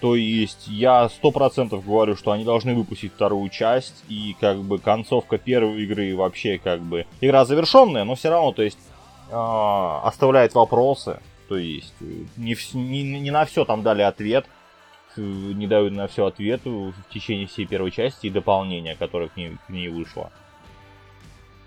[0.00, 4.78] то есть я сто процентов говорю, что они должны выпустить вторую часть, и как бы
[4.78, 8.78] концовка первой игры вообще как бы игра завершенная, но все равно, то есть
[9.30, 11.94] э, оставляет вопросы, то есть
[12.36, 14.46] не, не, не на все там дали ответ,
[15.16, 19.56] не дают на все ответ в течение всей первой части и дополнения, которое к ней,
[19.66, 20.30] к ней вышло.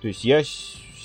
[0.01, 0.43] То есть я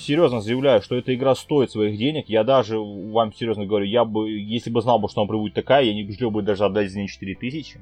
[0.05, 2.29] серьезно заявляю, что эта игра стоит своих денег.
[2.29, 5.93] Я даже вам серьезно говорю, я бы, если бы знал, что она будет такая, я
[5.93, 7.79] не пожалел бы даже отдать за нее 4000.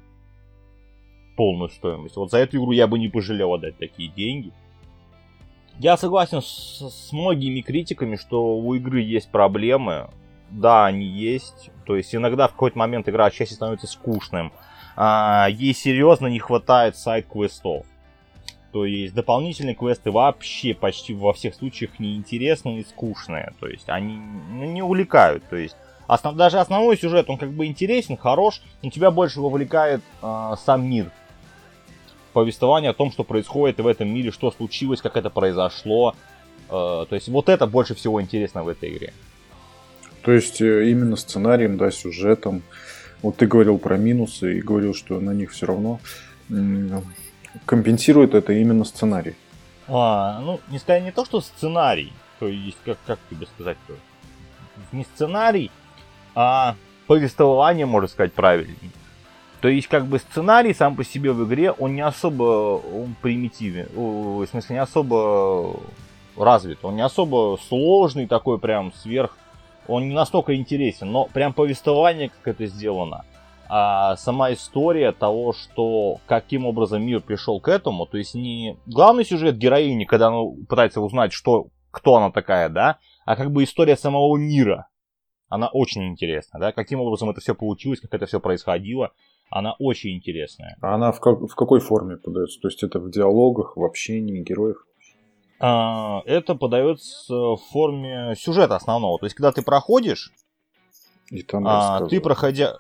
[1.36, 2.16] Полную стоимость.
[2.16, 4.52] Вот за эту игру я бы не пожалел отдать такие деньги.
[5.80, 10.10] Я согласен с, с многими критиками, что у игры есть проблемы.
[10.50, 11.72] Да, они есть.
[11.86, 14.54] То есть иногда в какой-то момент игра отчасти становится скучным.
[14.96, 17.86] А, ей серьезно не хватает сайт-квестов.
[18.74, 23.54] То есть дополнительные квесты вообще почти во всех случаях неинтересные и скучные.
[23.60, 25.44] То есть они не увлекают.
[25.48, 25.76] То есть
[26.08, 30.90] основ, даже основной сюжет, он как бы интересен, хорош, но тебя больше вовлекает э, сам
[30.90, 31.12] мир.
[32.34, 36.16] Повествование о том, что происходит в этом мире, что случилось, как это произошло.
[36.68, 39.14] Э, то есть вот это больше всего интересно в этой игре.
[40.24, 42.64] То есть э, именно сценарием, да, сюжетом.
[43.22, 46.00] Вот ты говорил про минусы и говорил, что на них все равно
[47.66, 49.36] компенсирует это именно сценарий.
[49.88, 53.94] А, ну, не сказать не то, что сценарий, то есть, как, как тебе сказать-то,
[54.92, 55.72] не сценарий,
[56.36, 56.76] а
[57.08, 58.92] повествование, можно сказать, правильнее.
[59.62, 63.88] То есть, как бы сценарий сам по себе в игре, он не особо он примитивен,
[63.96, 65.80] в смысле, не особо
[66.38, 69.38] развит, он не особо сложный такой прям сверх,
[69.88, 73.26] он не настолько интересен, но прям повествование, как это сделано,
[73.76, 79.26] а сама история того, что каким образом мир пришел к этому, то есть не главный
[79.26, 83.98] сюжет героини, когда она пытается узнать, что, кто она такая, да, а как бы история
[83.98, 84.90] самого мира.
[85.50, 89.12] Она очень интересная, да, каким образом это все получилось, как это все происходило,
[89.50, 90.78] она очень интересная.
[90.80, 92.60] А она в, как, в какой форме подается?
[92.62, 94.86] То есть это в диалогах, в общении героев?
[95.60, 99.18] А, это подается в форме сюжета основного.
[99.18, 100.32] То есть, когда ты проходишь,
[101.32, 102.78] и там а, ты проходя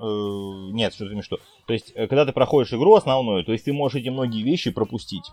[0.00, 1.38] нет, что ты что.
[1.66, 4.70] То есть, э, когда ты проходишь игру основную, то есть ты можешь эти многие вещи
[4.70, 5.30] пропустить.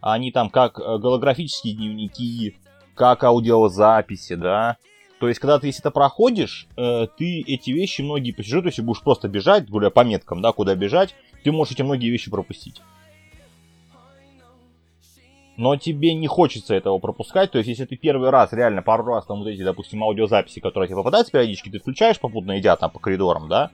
[0.00, 2.56] Они там как э, голографические дневники,
[2.94, 4.76] как аудиозаписи, да.
[5.18, 9.00] То есть, когда ты если это проходишь, ты эти вещи многие по сюжету, если будешь
[9.00, 12.82] просто бежать, более по меткам, да, куда бежать, ты можешь эти многие вещи пропустить.
[15.56, 19.24] Но тебе не хочется этого пропускать, то есть если ты первый раз, реально пару раз
[19.24, 22.98] там вот эти, допустим, аудиозаписи, которые тебе попадаются периодически, ты включаешь попутно идя там по
[22.98, 23.70] коридорам, да,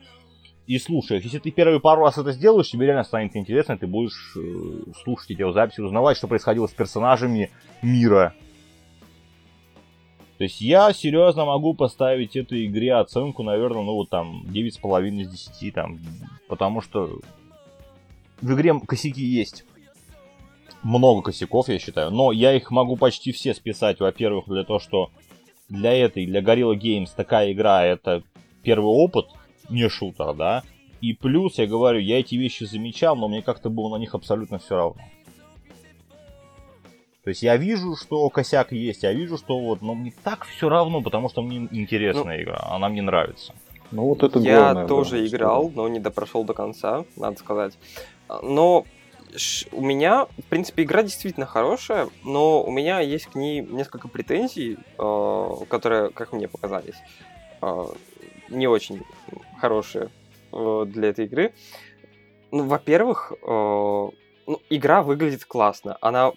[0.65, 1.23] и слушаешь.
[1.23, 5.31] Если ты первые пару раз это сделаешь, тебе реально станет интересно, ты будешь э, слушать
[5.31, 7.51] эти записи, узнавать, что происходило с персонажами
[7.81, 8.33] мира.
[10.37, 15.29] То есть я серьезно могу поставить этой игре оценку, наверное, ну вот там 9,5 из
[15.29, 15.99] 10, там,
[16.47, 17.19] потому что
[18.41, 19.65] в игре косяки есть.
[20.81, 25.11] Много косяков, я считаю, но я их могу почти все списать, во-первых, для того, что
[25.69, 28.23] для этой, для Gorilla Games такая игра это
[28.63, 29.27] первый опыт–
[29.73, 30.63] не шутер, да.
[31.01, 34.59] И плюс, я говорю, я эти вещи замечал, но мне как-то было на них абсолютно
[34.59, 35.01] все равно.
[37.23, 40.69] То есть я вижу, что косяк есть, я вижу, что вот, но мне так все
[40.69, 43.53] равно, потому что мне интересная ну, игра, она мне нравится.
[43.91, 45.77] Ну вот это Я главное, тоже да, играл, что...
[45.77, 47.77] но не допрошел до конца, надо сказать.
[48.41, 48.85] Но
[49.71, 54.77] у меня, в принципе, игра действительно хорошая, но у меня есть к ней несколько претензий,
[54.97, 56.95] э, которые, как мне показались,
[57.61, 57.85] э,
[58.49, 59.01] не очень
[59.63, 60.09] хорошие
[60.51, 61.53] э, для этой игры.
[62.51, 64.13] Ну, во-первых, ну,
[64.69, 65.97] игра выглядит классно.
[66.01, 66.33] Она,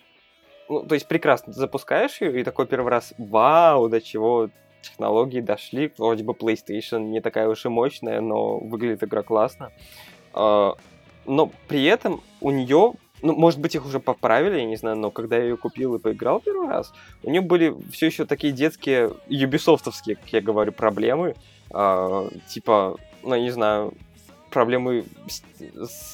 [0.68, 1.52] ну, то есть прекрасно.
[1.52, 4.48] Ты запускаешь ее и такой первый раз, вау, до чего
[4.80, 5.92] технологии дошли.
[5.98, 9.72] Вроде бы PlayStation не такая уж и мощная, но выглядит игра классно
[11.26, 15.10] но при этом у нее, ну, может быть, их уже поправили, я не знаю, но
[15.10, 19.12] когда я ее купил и поиграл первый раз, у нее были все еще такие детские,
[19.28, 21.34] юбисофтовские, как я говорю, проблемы,
[21.74, 22.96] э, типа,
[23.26, 23.92] ну, не знаю,
[24.50, 25.42] проблемы с,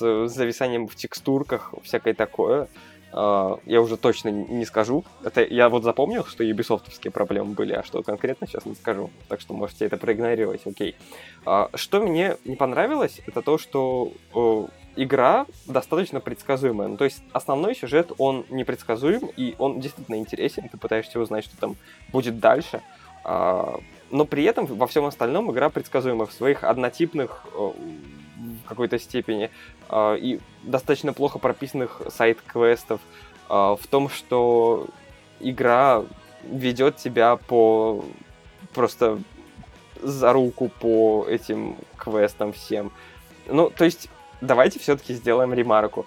[0.00, 2.68] с зависанием в текстурках, всякое такое.
[3.12, 5.04] Uh, я уже точно не скажу.
[5.22, 9.10] Это я вот запомнил, что юбисофтовские проблемы были, а что конкретно сейчас не скажу.
[9.28, 10.96] Так что можете это проигнорировать, окей.
[11.44, 16.88] Uh, что мне не понравилось, это то, что uh, игра достаточно предсказуемая.
[16.88, 21.56] Ну, то есть основной сюжет, он непредсказуем, и он действительно интересен, ты пытаешься узнать, что
[21.58, 21.76] там
[22.12, 22.80] будет дальше.
[22.80, 27.70] А, но при этом во всем остальном игра предсказуема в своих однотипных э,
[28.64, 29.50] в какой-то степени
[29.88, 33.00] а, и достаточно плохо прописанных сайт-квестов
[33.48, 34.86] а, в том, что
[35.40, 36.04] игра
[36.44, 38.04] ведет тебя по
[38.74, 39.18] просто
[40.02, 42.92] за руку по этим квестам всем.
[43.46, 44.08] Ну, то есть
[44.40, 46.06] давайте все-таки сделаем ремарку.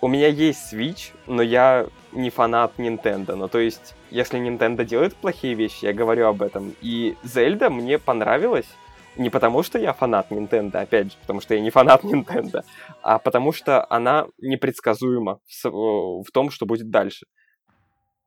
[0.00, 3.34] У меня есть Switch, но я не фанат Nintendo.
[3.34, 6.74] Ну, то есть, если Nintendo делает плохие вещи, я говорю об этом.
[6.80, 8.68] И Зельда мне понравилась
[9.16, 12.62] не потому, что я фанат Nintendo, опять же, потому что я не фанат Nintendo,
[13.02, 17.26] а потому что она непредсказуема в, в том, что будет дальше.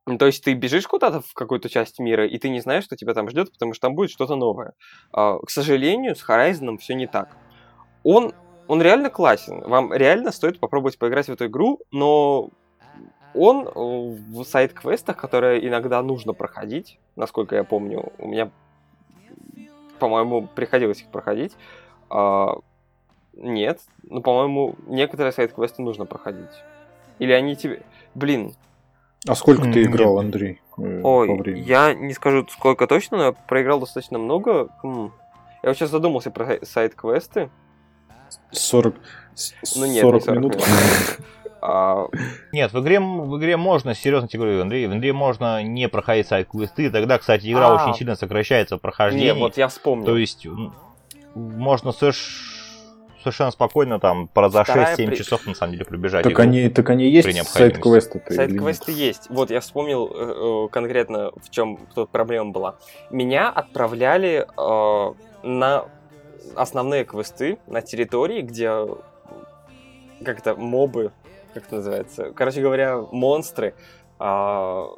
[0.08, 2.94] Ну, то есть ты бежишь куда-то в какую-то часть мира, и ты не знаешь, что
[2.96, 4.74] тебя там ждет, потому что там будет что-то новое.
[5.12, 7.36] А, к сожалению, с Horizon все не так.
[8.04, 8.32] Он
[8.68, 9.60] он реально классен.
[9.60, 12.50] Вам реально стоит попробовать поиграть в эту игру, но
[13.36, 18.50] он в сайт-квестах, которые иногда нужно проходить, насколько я помню, у меня,
[19.98, 21.52] по-моему, приходилось их проходить.
[22.08, 22.58] А,
[23.34, 26.50] нет, ну, по-моему, некоторые сайт-квесты нужно проходить.
[27.18, 27.82] Или они тебе...
[28.14, 28.54] Блин.
[29.28, 30.60] А сколько ты играл, Андрей?
[30.78, 34.68] Э, Ой, я не скажу сколько точно, но я проиграл достаточно много.
[34.82, 37.50] Я вот сейчас задумался про сайт-квесты.
[38.50, 38.94] 40,
[39.76, 40.56] ну, нет, 40, 40 минут.
[41.68, 42.06] А...
[42.52, 46.28] Нет, в игре, в игре можно, серьезно тебе говорю, Андрей, в игре можно не проходить
[46.28, 47.74] сайт-квесты, тогда, кстати, игра а.
[47.74, 49.26] очень сильно сокращается в прохождении.
[49.26, 50.06] Не, вот я вспомнил.
[50.06, 50.46] То есть,
[51.34, 55.16] можно совершенно спокойно там про за 6-7 при...
[55.16, 56.22] часов на самом деле пробежать.
[56.22, 58.22] Так они, так они есть сайт-квесты?
[58.28, 59.28] Сайт-квесты есть.
[59.28, 62.76] Вот я вспомнил э, э, конкретно, в чем тут проблема была.
[63.10, 65.84] Меня отправляли э, на
[66.54, 68.86] основные квесты на территории, где
[70.24, 71.12] как то мобы,
[71.56, 73.74] как это называется, короче говоря, монстры,
[74.18, 74.88] а,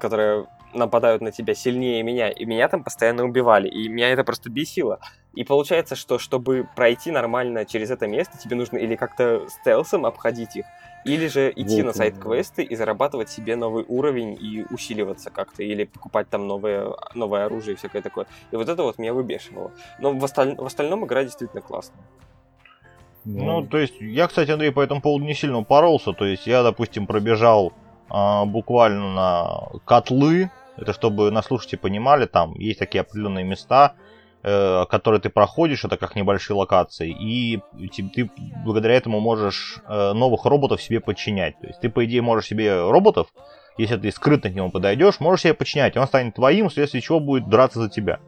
[0.00, 4.50] которые нападают на тебя сильнее меня, и меня там постоянно убивали, и меня это просто
[4.50, 5.00] бесило.
[5.34, 10.56] И получается, что чтобы пройти нормально через это место, тебе нужно или как-то стелсом обходить
[10.56, 10.66] их,
[11.04, 15.84] или же идти вот, на сайт-квесты и зарабатывать себе новый уровень и усиливаться как-то, или
[15.84, 18.26] покупать там новое, новое оружие и всякое такое.
[18.50, 19.72] И вот это вот меня выбешивало.
[20.00, 20.54] Но в, осталь...
[20.56, 22.02] в остальном игра действительно классная.
[23.24, 26.12] Ну, то есть, я, кстати, Андрей, по этому поводу не сильно упоролся.
[26.12, 27.72] То есть, я, допустим, пробежал
[28.08, 30.50] а, буквально на котлы.
[30.76, 33.94] Это чтобы на слушайте понимали, там есть такие определенные места,
[34.44, 37.60] Э, которые ты проходишь, это как небольшие локации, и
[38.14, 38.30] ты
[38.64, 41.58] благодаря этому можешь э, новых роботов себе подчинять.
[41.60, 43.26] То есть ты, по идее, можешь себе роботов,
[43.78, 47.48] если ты скрытно к нему подойдешь, можешь себе подчинять, он станет твоим, вследствие чего будет
[47.48, 48.20] драться за тебя.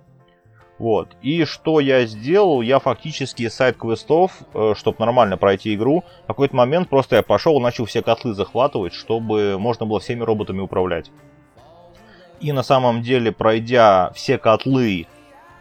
[0.81, 1.11] Вот.
[1.21, 2.63] И что я сделал?
[2.63, 7.59] Я фактически сайт квестов, э, чтобы нормально пройти игру, в какой-то момент просто я пошел
[7.59, 11.11] и начал все котлы захватывать, чтобы можно было всеми роботами управлять.
[12.41, 15.07] И на самом деле, пройдя все котлы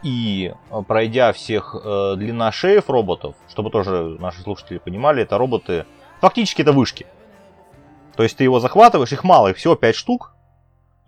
[0.04, 5.86] и э, пройдя всех э, длинношеев роботов, чтобы тоже наши слушатели понимали, это роботы,
[6.22, 7.06] фактически это вышки.
[8.16, 10.34] То есть ты его захватываешь, их мало, их всего 5 штук.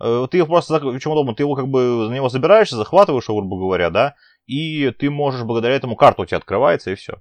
[0.02, 3.56] Э, ты его просто, чем удобно, ты его как бы за него забираешься, захватываешь грубо
[3.56, 4.14] говоря, да,
[4.46, 7.18] и ты можешь благодаря этому карту у тебя открывается и все.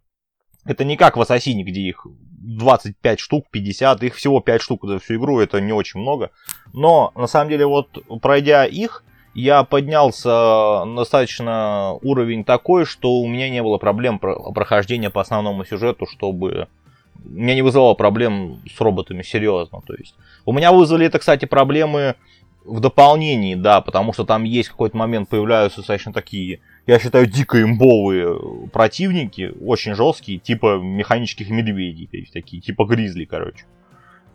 [0.66, 5.00] Это не как в Ассасине, где их 25 штук, 50, их всего 5 штук за
[5.00, 6.32] всю игру, это не очень много.
[6.74, 7.88] Но на самом деле вот
[8.22, 9.04] пройдя их,
[9.36, 16.08] я поднялся достаточно уровень такой, что у меня не было проблем прохождения по основному сюжету,
[16.08, 16.68] чтобы
[17.24, 19.82] меня не вызывало проблем с роботами серьезно.
[19.86, 20.16] То есть
[20.46, 22.16] у меня вызвали это, кстати, проблемы
[22.66, 27.62] в дополнении, да, потому что там есть какой-то момент появляются достаточно такие, я считаю, дико
[27.62, 33.66] имбовые противники, очень жесткие, типа механических медведей, то есть такие, типа гризли, короче.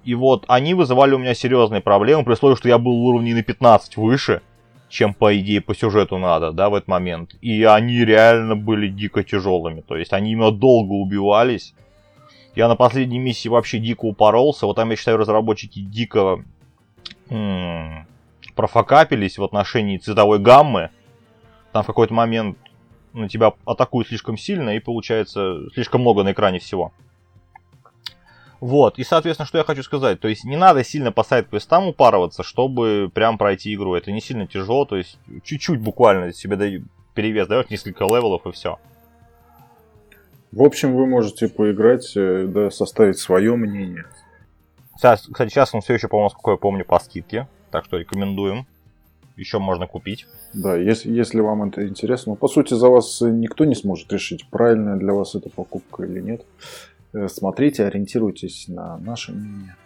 [0.04, 3.42] И вот они вызывали у меня серьезные проблемы, при условии, что я был уровней на
[3.42, 4.40] 15 выше,
[4.88, 7.34] чем по идее по сюжету надо, да, в этот момент.
[7.40, 9.80] И они реально были дико тяжелыми.
[9.80, 11.74] То есть они именно долго убивались.
[12.54, 14.66] Я на последней миссии вообще дико упоролся.
[14.66, 16.44] Вот там, я считаю, разработчики дико
[18.56, 20.90] профакапились в отношении цветовой гаммы.
[21.72, 22.58] Там в какой-то момент
[23.12, 26.92] на тебя атакуют слишком сильно и получается слишком много на экране всего.
[28.58, 31.88] Вот, и, соответственно, что я хочу сказать, то есть не надо сильно по side квестам
[31.88, 36.84] упарываться, чтобы прям пройти игру, это не сильно тяжело, то есть чуть-чуть буквально себе даю,
[37.14, 38.78] перевес даешь, несколько левелов и все.
[40.52, 44.06] В общем, вы можете поиграть, э, да, составить свое мнение.
[44.96, 48.66] Сейчас, кстати, сейчас он все еще, по-моему, сколько я помню, по скидке, так что рекомендуем.
[49.36, 50.26] Еще можно купить.
[50.54, 52.32] Да, если, если вам это интересно.
[52.32, 56.20] Но, по сути, за вас никто не сможет решить, правильная для вас эта покупка или
[56.20, 56.46] нет.
[57.12, 59.76] Э, смотрите, ориентируйтесь на наше мнение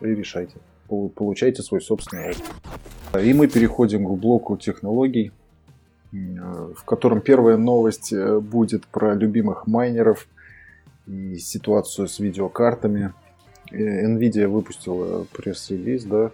[0.00, 0.56] и решайте.
[0.88, 3.24] Получайте свой собственный опыт.
[3.24, 5.32] И мы переходим к блоку технологий,
[6.12, 10.28] э, в котором первая новость э, будет про любимых майнеров
[11.06, 13.12] и ситуацию с видеокартами.
[13.72, 16.30] Nvidia выпустила пресс-релиз, да,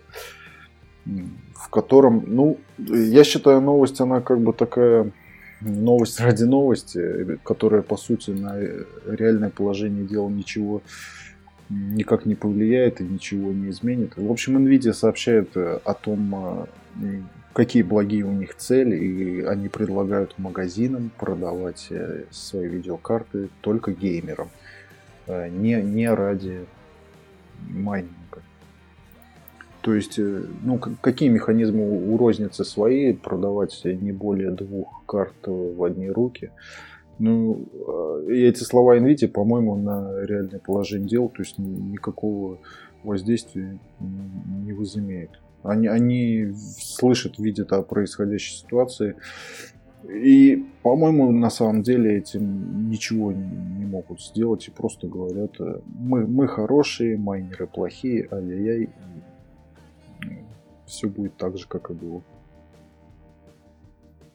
[1.55, 5.11] в котором, ну, я считаю, новость, она как бы такая
[5.61, 8.57] новость ради новости, которая, по сути, на
[9.07, 10.83] реальное положение дел ничего
[11.71, 14.17] никак не повлияет и ничего не изменит.
[14.17, 16.67] В общем, Nvidia сообщает э, о том,
[17.03, 17.21] э,
[17.53, 24.49] какие благие у них цели, и они предлагают магазинам продавать э, свои видеокарты только геймерам,
[25.27, 26.65] не, не ради
[27.61, 28.43] майнинга.
[29.81, 35.83] То есть, э, ну, какие механизмы у розницы свои, продавать не более двух карт в
[35.85, 36.51] одни руки.
[37.19, 42.59] Ну, э, эти слова Nvidia, по-моему, на реальное положение дел, то есть никакого
[43.03, 45.41] воздействия не возымеют.
[45.63, 49.17] Они, они слышат, видят о происходящей ситуации.
[50.05, 56.27] И, по-моему, на самом деле этим ничего не могут сделать и просто говорят, э, мы,
[56.27, 58.91] мы хорошие, майнеры плохие, ай-яй-яй,
[60.87, 62.23] все будет так же, как и было.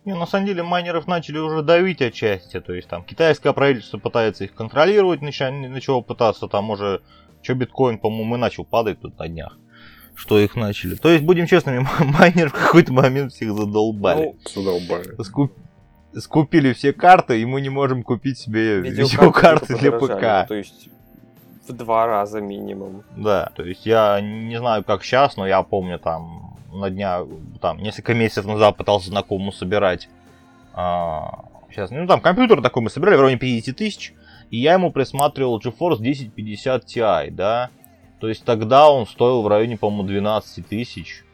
[0.06, 4.44] Не, на самом деле майнеров начали уже давить отчасти, то есть там китайское правительство пытается
[4.44, 7.02] их контролировать, начало пытаться, там уже,
[7.42, 9.58] что биткоин, по-моему, и начал падать тут на днях,
[10.16, 10.96] что их начали.
[10.96, 14.26] То есть, будем честными, майнеры в какой-то момент всех задолбали.
[14.26, 15.24] Ну, задолбали.
[15.24, 15.54] Скуп...
[16.16, 20.48] Скупили все карты, и мы не можем купить себе видеокарты для ПК.
[20.48, 20.90] То есть
[21.68, 23.04] в два раза минимум.
[23.16, 27.22] Да, то есть я не знаю, как сейчас, но я помню там на дня,
[27.62, 30.10] там, несколько месяцев назад пытался знакомому собирать.
[30.74, 34.14] А, сейчас, ну там компьютер такой мы собирали в районе 50 тысяч,
[34.50, 37.70] и я ему присматривал GeForce 1050 Ti, да.
[38.24, 41.26] То есть тогда он стоил в районе, по-моему, 12 тысяч.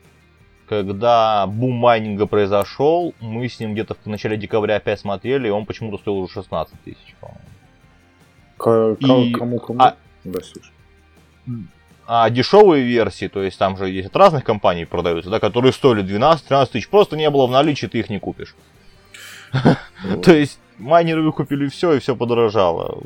[0.67, 5.67] Когда бум майнинга произошел, мы с ним где-то в начале декабря опять смотрели, и он
[5.67, 7.41] почему-то стоил уже 16 тысяч, по-моему.
[8.57, 9.79] К- кому, кому?
[9.79, 10.71] А, да, слушай.
[12.07, 16.03] А дешевые версии, то есть там же есть от разных компаний продаются, да, которые стоили
[16.03, 18.55] 12-13 тысяч, просто не было в наличии, ты их не купишь.
[20.23, 23.03] То есть майнеры выкупили все, и все подорожало.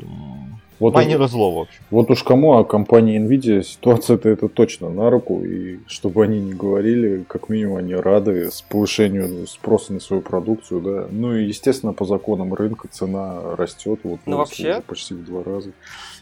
[0.84, 1.82] Вот Майнеры зло, в общем.
[1.90, 5.42] Вот уж кому, а компании Nvidia ситуация-то это точно на руку.
[5.42, 10.82] И чтобы они не говорили, как минимум они рады с повышению спроса на свою продукцию,
[10.82, 11.06] да.
[11.10, 14.00] Ну и, естественно, по законам рынка цена растет.
[14.04, 14.82] Вот ну, вообще...
[14.86, 15.70] почти в два раза.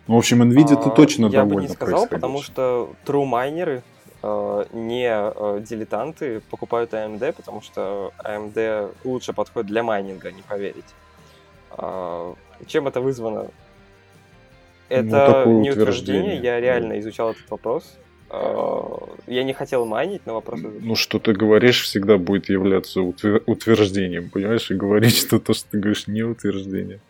[0.07, 3.25] Ну, в общем, Nvidia а, точно я довольна Я бы не сказал, потому что true
[3.25, 3.83] майнеры
[4.23, 10.95] э, не э, дилетанты покупают AMD, потому что AMD лучше подходит для майнинга, не поверить.
[11.77, 12.35] Э,
[12.69, 13.49] чем это вызвано?
[14.93, 17.99] Это ну, не утверждение, я реально изучал этот вопрос.
[18.31, 20.61] А, я не хотел майнить, но вопрос...
[20.63, 24.71] Ну, что ты говоришь, всегда будет являться утверждением, понимаешь?
[24.71, 27.01] И говорить, что то, что ты говоришь, не утверждение.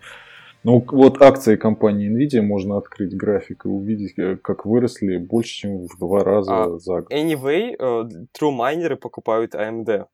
[0.64, 5.86] Ну, вот акции компании Nvidia можно открыть график и увидеть, э, как выросли больше, чем
[5.88, 7.12] в два раза а, за год.
[7.12, 10.06] Anyway, uh, true майнеры покупают AMD.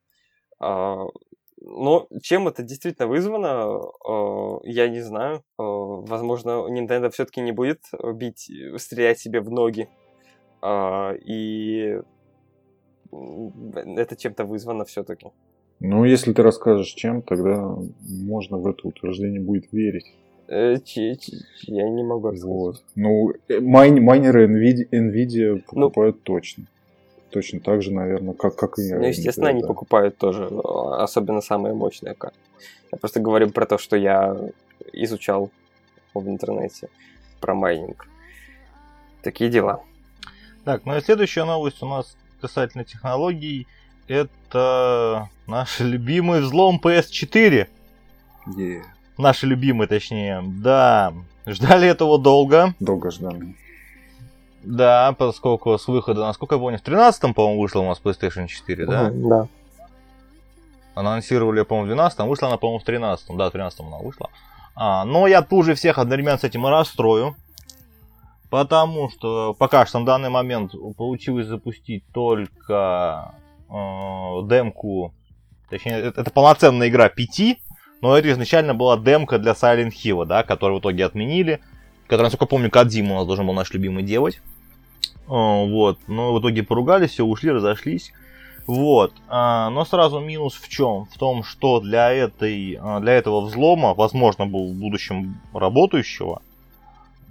[0.61, 1.09] Uh,
[1.69, 5.37] но чем это действительно вызвано, э, я не знаю.
[5.37, 7.81] Э, возможно, Nintendo все-таки не будет
[8.15, 9.89] бить, стрелять себе в ноги.
[10.63, 12.01] Э, и
[13.11, 15.27] это чем-то вызвано все-таки.
[15.81, 20.07] Ну, если ты расскажешь чем, тогда можно в это утверждение будет верить.
[20.49, 22.57] Я не могу рассказать.
[22.57, 22.83] Вот.
[22.95, 26.65] Ну, майн, майнеры NVIDIA, NVIDIA ну, покупают ну, точно
[27.31, 32.15] точно так же, наверное, как, как и Ну, естественно, они покупают тоже, особенно самые мощные
[32.15, 32.39] карты.
[32.93, 34.37] Я просто говорю про то, что я
[34.93, 35.51] изучал
[36.15, 36.89] в интернете
[37.41, 38.09] про майнинг.
[39.23, 39.83] Такие дела.
[40.65, 43.67] Так, ну и следующая новость у нас касательно технологий.
[44.07, 47.69] Это наш любимый взлом PS4.
[48.47, 48.83] Yeah.
[49.19, 50.43] Наши любимые, точнее.
[50.43, 51.13] Да,
[51.47, 52.75] ждали этого долго.
[52.81, 53.55] Долго ждали.
[54.63, 58.87] Да, поскольку с выхода, насколько я помню, в 13-м, по-моему, вышла у нас PlayStation 4,
[58.87, 59.05] да?
[59.05, 59.49] Мгм, Да.
[60.95, 63.37] Анонсировали, по-моему, в 12-м, вышла она, по-моему, в 13-м.
[63.37, 64.31] Да, в 13-м она вышла.
[64.75, 67.37] А, но я тут же всех одновременно с этим и расстрою.
[68.51, 73.35] Потому что пока что на данный момент получилось запустить только
[73.69, 73.73] э,
[74.45, 75.13] демку.
[75.69, 77.59] Точнее, это, это полноценная игра 5,
[78.01, 81.61] но это изначально была демка для Silent Hill, да, которую в итоге отменили.
[82.09, 84.41] Который, насколько помню, Кадзима у нас должен был наш любимый делать.
[85.27, 85.99] Э, вот.
[86.09, 88.13] Но в итоге поругались, все, ушли, разошлись.
[88.67, 89.13] Вот.
[89.29, 91.07] А, но сразу минус в чем?
[91.07, 96.43] В том, что для, этой, а, для этого взлома, возможно, был в будущем работающего,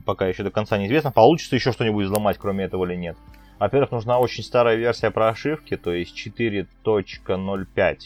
[0.06, 3.18] пока еще до конца неизвестно, получится еще что-нибудь взломать, кроме этого или нет.
[3.60, 7.98] Во-первых, нужна очень старая версия прошивки, то есть 4.05.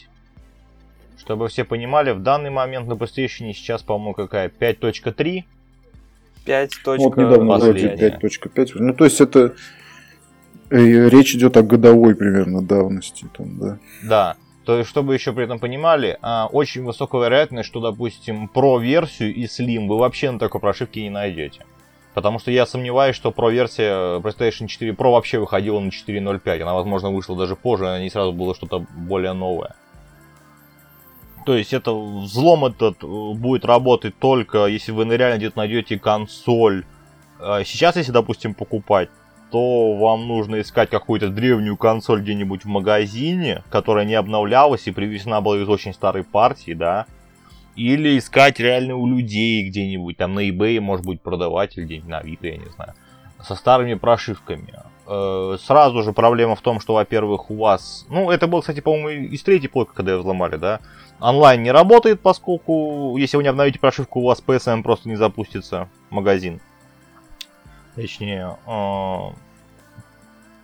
[1.18, 4.48] Чтобы все понимали, в данный момент на PlayStation сейчас, по-моему, какая?
[4.48, 5.44] 5.3?
[6.44, 6.70] 5.
[6.98, 8.18] Вот недавно вроде последняя.
[8.20, 8.68] 5.5.
[8.76, 9.54] Ну, то есть это
[10.70, 13.26] э, речь идет о годовой примерно давности.
[13.36, 13.78] Там, да.
[14.02, 14.36] Да.
[14.64, 19.44] То есть, чтобы еще при этом понимали, а, очень высокая вероятность, что, допустим, Pro-версию и
[19.44, 21.64] Slim вы вообще на такой прошивке не найдете.
[22.14, 26.60] Потому что я сомневаюсь, что Pro-версия PlayStation 4 Pro вообще выходила на 4.05.
[26.60, 29.74] Она, возможно, вышла даже позже, а не сразу было что-то более новое.
[31.44, 36.84] То есть это взлом этот э, будет работать только если вы реально где-то найдете консоль.
[37.40, 39.08] А Сейчас, если, допустим, покупать,
[39.50, 45.40] то вам нужно искать какую-то древнюю консоль где-нибудь в магазине, которая не обновлялась и привезена
[45.42, 47.06] была из очень старой партии, да.
[47.76, 52.18] Или искать реально у людей где-нибудь, там на eBay, может быть, продавать или где-нибудь на
[52.18, 52.94] Авито, я не знаю,
[53.42, 54.74] со старыми прошивками.
[55.06, 58.06] Э, Сразу же проблема в том, что, во-первых, у вас...
[58.08, 60.80] Ну, это было, кстати, по-моему, из третьей плойки, когда ее взломали, да?
[61.22, 65.88] Онлайн не работает, поскольку, если вы не обновите прошивку, у вас PSN просто не запустится
[66.10, 66.60] магазин.
[67.94, 69.30] Точнее, э,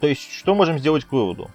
[0.00, 1.48] то есть, что можем сделать к выводу?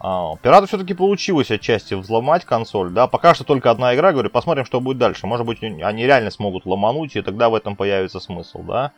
[0.00, 4.64] А, Пирату все-таки получилось отчасти взломать консоль, да, пока что только одна игра, говорю, посмотрим,
[4.64, 5.26] что будет дальше.
[5.26, 8.92] Может быть, они реально смогут ломануть, и тогда в этом появится смысл, да.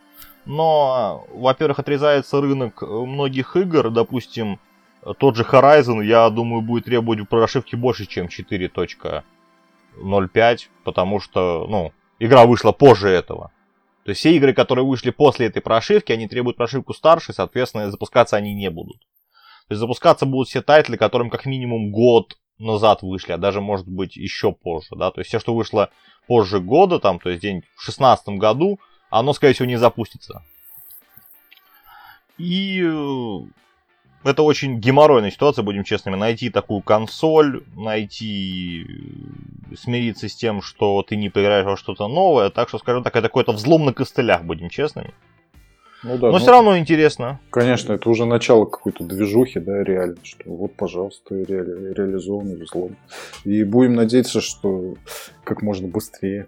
[0.45, 4.59] Но, во-первых, отрезается рынок э, многих игр, допустим,
[5.13, 12.45] тот же Horizon, я думаю, будет требовать прошивки больше, чем 4.05, потому что, ну, игра
[12.45, 13.51] вышла позже этого.
[14.03, 18.37] То есть все игры, которые вышли после этой прошивки, они требуют прошивку старше, соответственно, запускаться
[18.37, 18.99] они не будут.
[19.67, 23.87] То есть запускаться будут все тайтлы, которым как минимум год назад вышли, а даже может
[23.87, 25.11] быть еще позже, да.
[25.11, 25.89] То есть все, что вышло
[26.27, 28.79] позже года, там, то есть день в шестнадцатом году,
[29.09, 30.43] оно, скорее всего, не запустится.
[32.37, 33.39] И э,
[34.25, 36.15] это очень геморройная ситуация, будем честными.
[36.15, 38.85] Найти такую консоль, найти,
[39.71, 42.49] э, смириться с тем, что ты не поиграешь во что-то новое.
[42.49, 45.13] Так что, скажем так, это какой-то взлом на костылях, будем честными.
[46.03, 47.39] Ну да, Но ну, все равно интересно.
[47.49, 52.95] Конечно, это уже начало какой-то движухи, да, реально, что вот, пожалуйста, реали- реализованный взлом.
[53.43, 54.95] И будем надеяться, что
[55.43, 56.47] как можно быстрее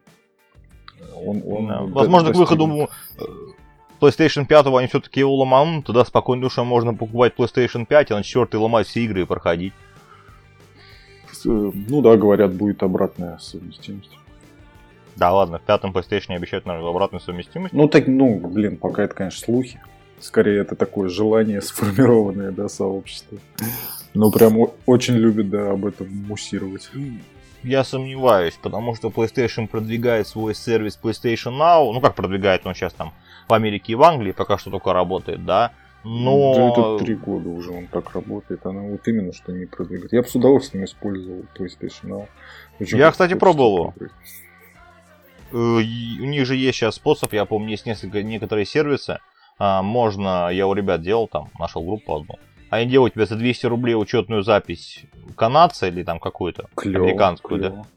[1.15, 1.81] он, он Да.
[1.83, 2.89] Возможно, к выходу достигнет.
[3.19, 3.23] э,
[3.99, 8.23] PlayStation 5 они все-таки его ломанут, тогда спокойно душа можно покупать PlayStation 5, а на
[8.23, 9.73] 4 ломать все игры и проходить.
[11.45, 14.11] Э, Ну да, говорят, будет обратная совместимость.
[15.15, 17.73] Да ладно, в пятом PlayStation обещают, наверное, обратную совместимость.
[17.73, 19.81] Ну так, ну, блин, пока это, конечно, слухи.
[20.19, 23.37] Скорее, это такое желание сформированное, да, сообщество.
[24.13, 26.89] Ну, прям очень любит, да, об этом муссировать.
[27.63, 31.91] Я сомневаюсь, потому что PlayStation продвигает свой сервис PlayStation Now.
[31.91, 33.13] Ну как продвигает он сейчас там
[33.47, 35.71] в Америке и в Англии, пока что только работает, да.
[36.03, 36.53] Но...
[36.55, 38.65] Да это три года уже он так работает.
[38.65, 40.13] Она вот именно что не продвигает.
[40.13, 42.27] Я бы с удовольствием использовал PlayStation Now.
[42.79, 43.93] Очень Я, кстати, пробовал.
[45.51, 49.19] Э, У них же есть сейчас способ, я помню, есть несколько, некоторые сервисы,
[49.59, 52.35] а, можно, я у ребят делал там, нашел группу одну,
[52.69, 55.03] они делают тебе за 200 рублей учетную запись
[55.35, 57.69] канадца или там какую-то Клёво, американскую, да.
[57.69, 57.87] клёво.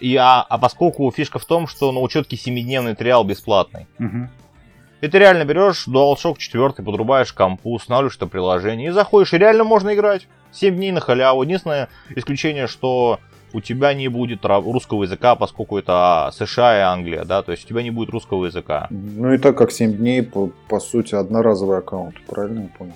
[0.00, 3.86] И, а, а поскольку фишка в том, что на учетке 7-дневный триал бесплатный.
[3.98, 4.30] Мгм.
[5.02, 9.64] И ты реально берешь DualShock 4, подрубаешь компу, устанавливаешь это приложение и заходишь, и реально
[9.64, 10.28] можно играть.
[10.52, 11.42] 7 дней на халяву.
[11.42, 13.18] Единственное исключение, что
[13.52, 17.68] у тебя не будет русского языка, поскольку это США и Англия, да, то есть у
[17.68, 18.86] тебя не будет русского языка.
[18.90, 22.94] Ну и так как 7 дней, по, по сути, одноразовый аккаунт, правильно я понял?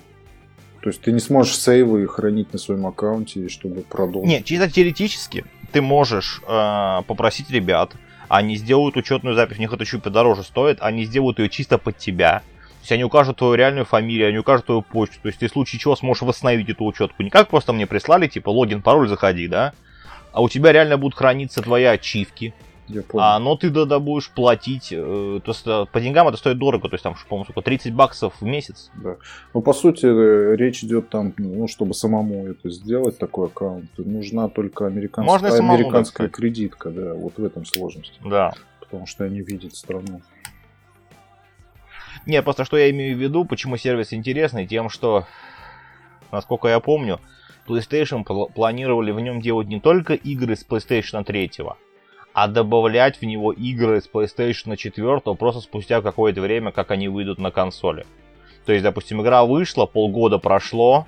[0.82, 4.30] То есть ты не сможешь сейвы хранить на своем аккаунте, чтобы продолжить.
[4.30, 7.92] Нет, чисто теоретически ты можешь э, попросить ребят,
[8.28, 11.98] они сделают учетную запись, у них это чуть подороже стоит, они сделают ее чисто под
[11.98, 12.42] тебя.
[12.80, 15.16] есть они укажут твою реальную фамилию, они укажут твою почту.
[15.22, 17.22] То есть ты в случае чего сможешь восстановить эту учетку.
[17.22, 19.72] Не как просто мне прислали, типа, логин, пароль, заходи, да?
[20.32, 22.54] А у тебя реально будут храниться твои ачивки.
[22.88, 23.24] Я понял.
[23.24, 26.88] А, но ты тогда будешь платить, э, то есть, э, по деньгам это стоит дорого,
[26.88, 28.90] то есть там, по-моему, сколько, 30 баксов в месяц.
[28.94, 29.16] Да.
[29.54, 34.48] Ну, по сути, э, речь идет там, ну, чтобы самому это сделать, такой аккаунт, нужна
[34.48, 36.40] только Можно американская, самому, да, американская кстати.
[36.40, 38.20] кредитка, да, вот в этом сложность.
[38.24, 38.52] Да.
[38.80, 40.22] Потому что они видят страну.
[42.24, 45.26] Не, просто что я имею в виду, почему сервис интересный, тем, что,
[46.30, 47.20] насколько я помню,
[47.66, 51.50] PlayStation пл- планировали в нем делать не только игры с PlayStation 3,
[52.36, 57.38] а добавлять в него игры с PlayStation 4 просто спустя какое-то время, как они выйдут
[57.38, 58.04] на консоли.
[58.66, 61.06] То есть, допустим, игра вышла, полгода прошло,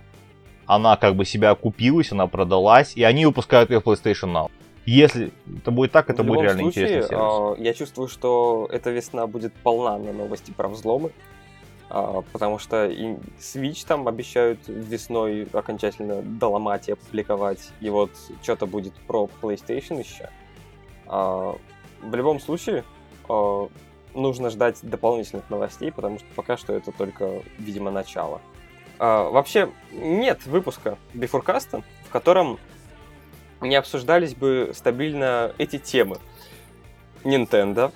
[0.65, 4.51] она как бы себя окупилась, она продалась, и они выпускают ее в PlayStation Now.
[4.87, 7.23] Если это будет так, это в будет реально случае, интересный сервис.
[7.23, 11.11] а, я чувствую, что эта весна будет полна на новости про взломы.
[11.91, 17.69] а, потому что и Switch там обещают весной окончательно доломать и опубликовать.
[17.83, 20.31] И вот что-то будет про PlayStation еще.
[21.09, 21.57] А,
[22.03, 22.85] в любом случае,
[23.29, 23.69] а,
[24.15, 28.41] нужно ждать дополнительных новостей, потому что пока что это только, видимо, начало.
[28.99, 32.59] А, вообще, нет выпуска Бифуркаста, в котором
[33.61, 36.19] не обсуждались бы стабильно эти темы.
[37.25, 37.93] Nintendo,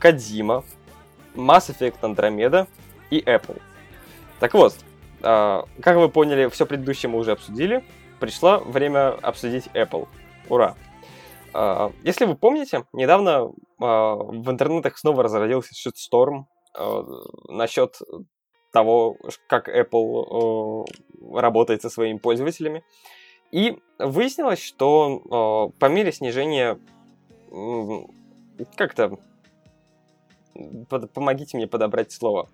[0.00, 0.64] Кадзима,
[1.34, 2.66] Mass Effect Andromeda
[3.10, 3.60] и Apple.
[4.40, 4.76] Так вот,
[5.20, 7.84] как вы поняли, все предыдущее мы уже обсудили.
[8.18, 10.08] Пришло время обсудить Apple.
[10.48, 10.74] Ура!
[11.54, 17.04] А, Если вы помните, недавно а, в интернетах снова разразился шитсторм а,
[17.48, 17.96] насчет
[18.72, 19.16] того,
[19.46, 20.84] как Apple
[21.32, 22.82] работает со своими пользователями.
[23.52, 26.80] И выяснилось, что по мере снижения
[28.74, 29.16] как-то
[31.14, 32.48] помогите мне подобрать слово.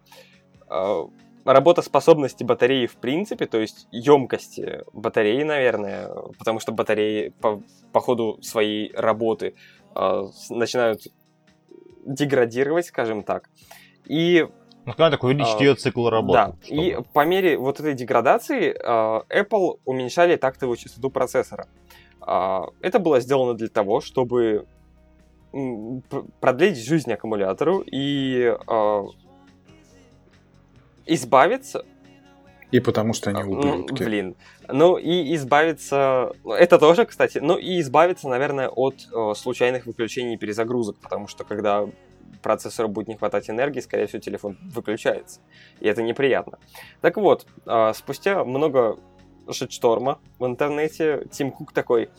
[1.45, 6.09] Э, работоспособности батареи в принципе, то есть емкости батареи, наверное,
[6.39, 7.63] потому что батареи по,
[7.93, 9.55] по ходу своей работы
[9.95, 11.03] э, начинают
[12.05, 13.49] деградировать, скажем так.
[14.07, 14.47] И
[14.87, 16.33] Ну, скажем так, увеличить а, ее цикл работы.
[16.33, 21.67] да, чтобы- и по мере вот этой деградации э, Apple уменьшали тактовую частоту процессора.
[22.21, 24.67] А, Это было сделано для того, чтобы
[26.41, 29.03] продлить жизнь аккумулятору и э,
[31.15, 31.85] избавиться...
[32.71, 34.05] И потому что они ну, ублюдки.
[34.05, 34.37] блин.
[34.69, 36.33] Ну и избавиться...
[36.45, 37.39] Это тоже, кстати.
[37.39, 41.89] Ну и избавиться, наверное, от э, случайных выключений и перезагрузок, потому что когда
[42.41, 45.41] процессору будет не хватать энергии, скорее всего, телефон выключается.
[45.81, 46.59] И это неприятно.
[47.01, 48.99] Так вот, а, спустя много
[49.51, 52.11] шитшторма в интернете, Тим Кук такой,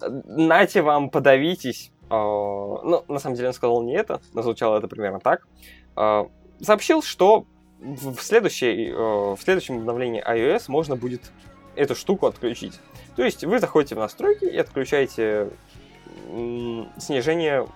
[0.00, 1.92] нате вам, подавитесь.
[2.08, 5.46] А, Ну, на самом деле он сказал не это, но звучало это примерно так.
[5.94, 6.28] А,
[6.60, 7.46] Сообщил, что
[7.80, 11.30] в следующей, э, в следующем обновлении iOS можно будет
[11.74, 12.80] эту штуку отключить.
[13.16, 15.50] То есть вы заходите в настройки и отключаете
[16.98, 17.66] снижение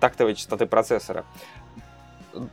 [0.00, 1.24] тактовой частоты процессора.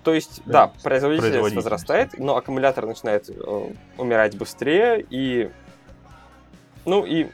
[0.04, 1.56] То есть, да, Да, производительность производительность.
[1.56, 5.50] возрастает, но аккумулятор начинает э, умирать быстрее, и
[6.86, 7.28] ну и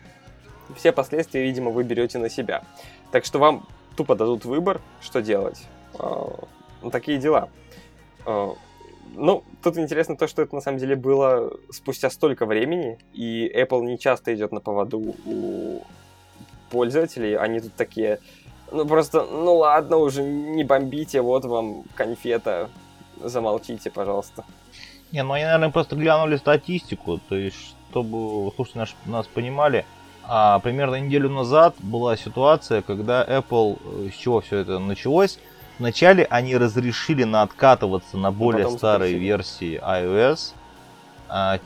[0.76, 2.64] все последствия, видимо, вы берете на себя.
[3.12, 5.64] Так что вам тупо дадут выбор, что делать.
[5.98, 6.28] Э,
[6.92, 7.50] такие дела.
[8.26, 8.54] Э,
[9.16, 13.82] ну, тут интересно то, что это на самом деле было спустя столько времени, и Apple
[13.84, 15.82] не часто идет на поводу у
[16.70, 17.36] пользователей.
[17.38, 18.20] Они тут такие,
[18.72, 22.70] ну просто, ну ладно уже, не бомбите, вот вам конфета,
[23.24, 24.44] замолчите, пожалуйста.
[25.12, 27.58] Не, ну они, наверное, просто глянули статистику, то есть,
[27.90, 29.86] чтобы слушатели наш- нас понимали,
[30.28, 35.40] а, примерно неделю назад была ситуация, когда Apple, э, с чего все это началось,
[35.80, 40.54] вначале они разрешили на откатываться на более потом старые версии iOS.
[41.28, 41.60] А,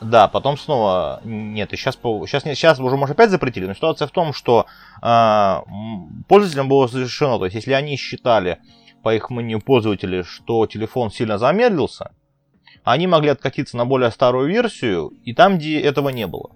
[0.00, 4.12] да, потом снова нет, и сейчас, сейчас, сейчас уже, может, опять запретили, но ситуация в
[4.12, 4.66] том, что
[5.02, 5.64] а,
[6.28, 8.58] пользователям было разрешено, то есть, если они считали,
[9.02, 12.12] по их мнению пользователей, что телефон сильно замедлился,
[12.84, 16.50] они могли откатиться на более старую версию, и там, где этого не было.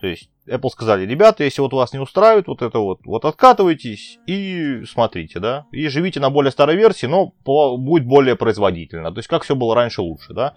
[0.00, 4.18] То есть Apple сказали, ребята, если вот вас не устраивает вот это вот, вот откатывайтесь
[4.26, 9.12] и смотрите, да, и живите на более старой версии, но по- будет более производительно.
[9.12, 10.54] То есть как все было раньше лучше, да.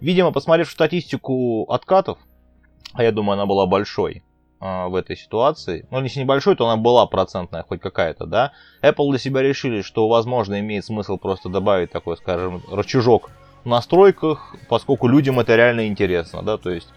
[0.00, 2.18] Видимо, посмотрев статистику откатов,
[2.92, 4.22] а я думаю, она была большой
[4.60, 8.52] а, в этой ситуации, ну если небольшой, то она была процентная хоть какая-то, да.
[8.82, 13.30] Apple для себя решили, что возможно имеет смысл просто добавить такой, скажем, рычажок
[13.64, 16.88] в настройках, поскольку людям это реально интересно, да, то есть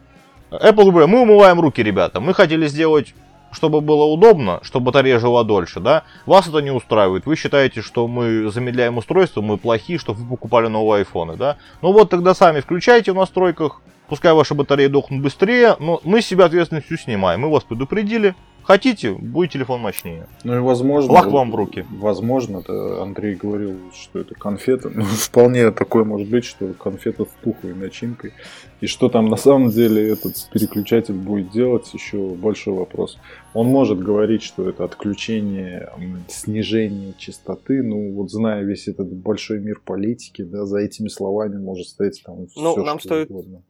[0.51, 3.13] Apple говорит, мы умываем руки, ребята, мы хотели сделать
[3.51, 7.25] чтобы было удобно, чтобы батарея жила дольше, да, вас это не устраивает.
[7.25, 11.57] Вы считаете, что мы замедляем устройство, мы плохие, что вы покупали новые айфоны, да.
[11.81, 16.27] Ну вот тогда сами включайте в настройках, пускай ваши батареи дохнут быстрее, но мы с
[16.27, 17.41] себя ответственностью снимаем.
[17.41, 18.35] Мы вас предупредили,
[18.67, 20.27] Хотите, будет телефон мощнее.
[20.43, 21.13] Ну и возможно...
[21.13, 21.85] Лах вам в руки.
[21.89, 24.91] Возможно, это Андрей говорил, что это конфета.
[24.93, 28.33] Ну, вполне такое может быть, что конфета с тухлой начинкой.
[28.79, 33.17] И что там на самом деле этот переключатель будет делать, еще большой вопрос.
[33.53, 35.89] Он может говорить, что это отключение,
[36.27, 37.81] снижение частоты.
[37.81, 42.47] Ну, вот зная весь этот большой мир политики, да, за этими словами может стоять там
[42.55, 43.63] ну, все, нам что стоит угодно.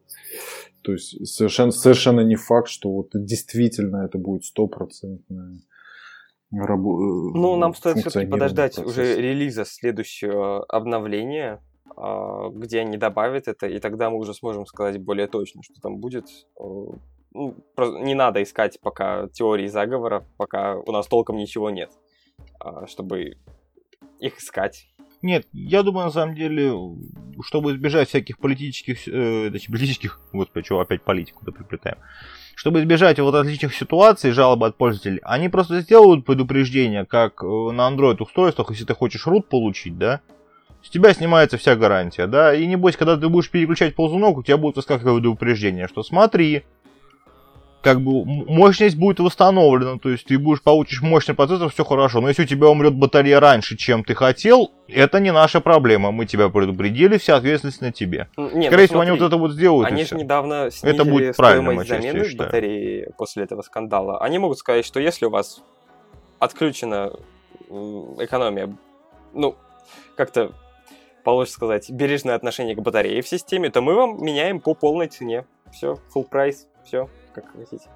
[0.84, 5.60] То есть совершенно, совершенно не факт, что вот действительно это будет стопроцентное
[6.54, 8.92] рабо- э, Ну, нам стоит все-таки подождать процесс.
[8.92, 11.62] уже релиза следующего обновления,
[11.96, 16.26] где они добавят это, и тогда мы уже сможем сказать более точно, что там будет.
[16.58, 21.92] Ну, не надо искать пока теории заговора, пока у нас толком ничего нет,
[22.60, 23.38] а, чтобы
[24.20, 24.88] их искать.
[25.22, 26.74] Нет, я думаю, на самом деле,
[27.44, 31.98] чтобы избежать всяких политических, э, точнее, политических, господи, что опять политику да приплетаем,
[32.56, 37.90] чтобы избежать вот различных ситуаций, жалобы от пользователей, они просто сделают предупреждение, как э, на
[37.90, 40.22] Android устройствах, если ты хочешь root получить, да,
[40.88, 44.56] с тебя снимается вся гарантия, да, и небось, когда ты будешь переключать ползунок, у тебя
[44.56, 46.64] будет выскакивать предупреждение, что смотри,
[47.82, 52.22] как бы мощность будет восстановлена, то есть ты будешь получишь мощный процессор, все хорошо.
[52.22, 56.12] Но если у тебя умрет батарея раньше, чем ты хотел, это не наша проблема.
[56.12, 58.30] Мы тебя предупредили, вся ответственность на тебе.
[58.38, 59.88] Нет, ну Скорее всего, они вот это вот сделают.
[59.92, 64.22] Они же недавно снизили это будет стоимость замены части, батареи после этого скандала.
[64.22, 65.62] Они могут сказать, что если у вас
[66.40, 67.12] отключена
[68.20, 68.74] экономия,
[69.34, 69.58] ну,
[70.16, 70.54] как-то
[71.28, 75.46] получше сказать, бережное отношение к батарее в системе, то мы вам меняем по полной цене.
[75.74, 77.90] Все, full прайс, все как хотите.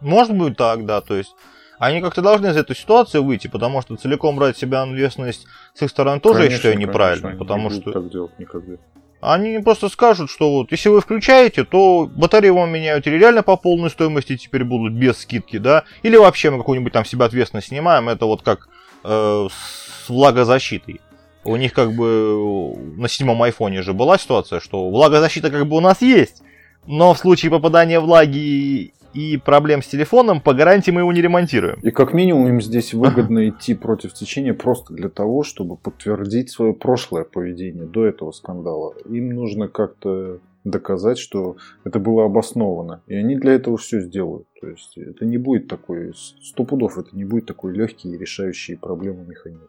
[0.00, 1.36] Может быть так, да, то есть
[1.78, 5.90] они как-то должны из этой ситуации выйти, потому что целиком брать себя ответственность с их
[5.90, 7.92] стороны тоже, конечно, я считаю, неправильно, конечно, потому не что...
[7.92, 8.76] так делать никогда.
[9.20, 13.58] Они просто скажут, что вот если вы включаете, то батареи вам меняют или реально по
[13.58, 18.08] полной стоимости теперь будут без скидки, да, или вообще мы какую-нибудь там себя ответственность снимаем,
[18.08, 18.70] это вот как
[19.04, 21.02] э, с влагозащитой.
[21.44, 25.80] У них как бы на седьмом айфоне же была ситуация, что влагозащита как бы у
[25.80, 26.42] нас есть,
[26.86, 31.78] но в случае попадания влаги и проблем с телефоном, по гарантии мы его не ремонтируем.
[31.82, 36.74] И как минимум им здесь выгодно идти против течения просто для того, чтобы подтвердить свое
[36.74, 38.94] прошлое поведение до этого скандала.
[39.08, 43.02] Им нужно как-то доказать, что это было обосновано.
[43.06, 44.46] И они для этого все сделают.
[44.60, 46.12] То есть это не будет такой,
[46.42, 49.68] сто пудов это не будет такой легкий и решающий проблему механизм.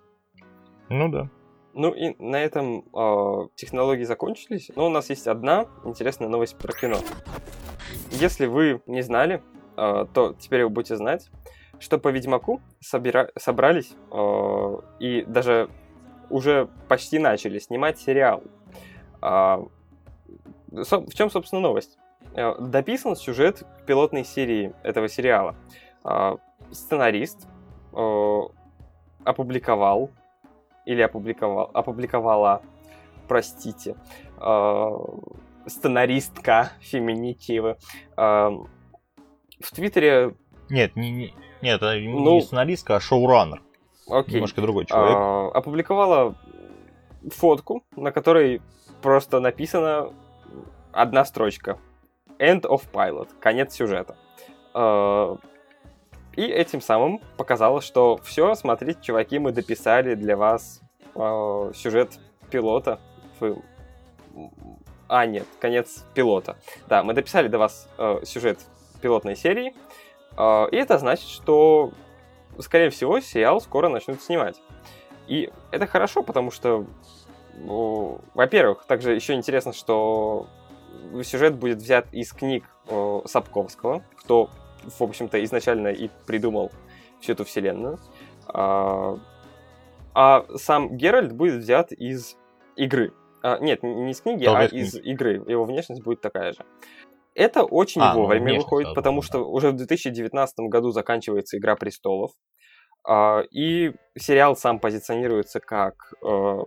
[0.89, 1.30] Ну да.
[1.77, 4.72] Ну и на этом э, технологии закончились.
[4.77, 6.97] Но у нас есть одна интересная новость про кино.
[8.11, 9.43] Если вы не знали,
[9.76, 11.30] э, то теперь вы будете знать,
[11.80, 13.30] что по Ведьмаку собира...
[13.38, 15.69] собрались э, и даже
[16.30, 18.41] уже почти начали снимать сериал.
[19.22, 19.65] Э.
[20.72, 21.97] В чем, собственно, новость?
[22.35, 25.56] Э, дописан сюжет пилотной серии этого сериала.
[26.06, 26.38] Э,
[26.72, 27.47] сценарист
[27.91, 28.39] э,
[29.26, 30.11] опубликовал
[30.86, 32.62] или опубликовал, опубликовала,
[33.28, 33.95] простите,
[34.40, 34.90] э,
[35.68, 37.78] сценаристка феминитивы.
[38.18, 38.49] Э,
[39.60, 40.36] в Твиттере...
[40.70, 43.62] Нет, не, не, нет, ну, не сценаристка, а шоураннер.
[44.07, 44.36] Окей.
[44.36, 45.18] Немножко другой человек.
[45.18, 46.36] Э, опубликовала
[47.32, 48.62] фотку, на которой
[49.02, 50.12] просто написано
[50.91, 51.80] одна строчка.
[52.38, 53.30] End of pilot.
[53.40, 54.16] Конец сюжета.
[54.74, 55.36] Э,
[56.36, 60.82] и этим самым показала, что все, смотрите, чуваки, мы дописали для вас
[61.16, 62.20] э, сюжет
[62.52, 62.99] пилота.
[63.40, 63.62] Вы...
[65.07, 66.57] А, нет, конец пилота.
[66.88, 68.60] Да, мы дописали для вас э, сюжет
[69.02, 69.74] пилотной серии.
[70.38, 71.91] Э, и это значит, что,
[72.60, 74.60] скорее всего, сериал скоро начнут снимать.
[75.28, 76.86] И это хорошо, потому что,
[77.56, 80.48] ну, во-первых, также еще интересно, что
[81.24, 84.49] сюжет будет взят из книг э, Сапковского, кто
[84.86, 86.72] в общем-то, изначально и придумал
[87.22, 87.99] всю эту вселенную.
[88.48, 89.18] А,
[90.14, 92.38] а сам Геральт будет взят из
[92.76, 93.14] игры.
[93.44, 95.44] А, нет, не из книги, а из игры.
[95.48, 96.66] Его внешность будет такая же.
[97.34, 99.28] Это очень а, ну, вовремя ну, выходит, да, потому да.
[99.28, 102.32] что уже в 2019 году заканчивается Игра престолов.
[103.07, 106.57] А, и сериал сам позиционируется как э,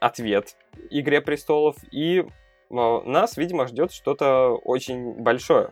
[0.00, 0.56] ответ
[0.90, 1.76] Игре престолов.
[1.92, 2.24] И э,
[2.70, 5.70] нас, видимо, ждет что-то очень большое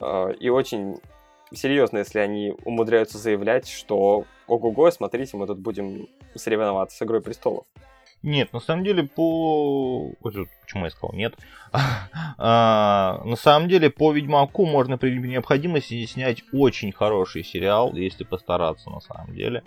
[0.00, 0.96] э, и очень
[1.54, 7.66] серьезно, если они умудряются заявлять, что ого-го, смотрите, мы тут будем соревноваться с Игрой Престолов.
[8.24, 10.12] Нет, на самом деле по...
[10.22, 11.34] Почему я сказал нет?
[12.38, 18.88] а, на самом деле по Ведьмаку можно при необходимости снять очень хороший сериал, если постараться
[18.88, 19.62] на самом деле.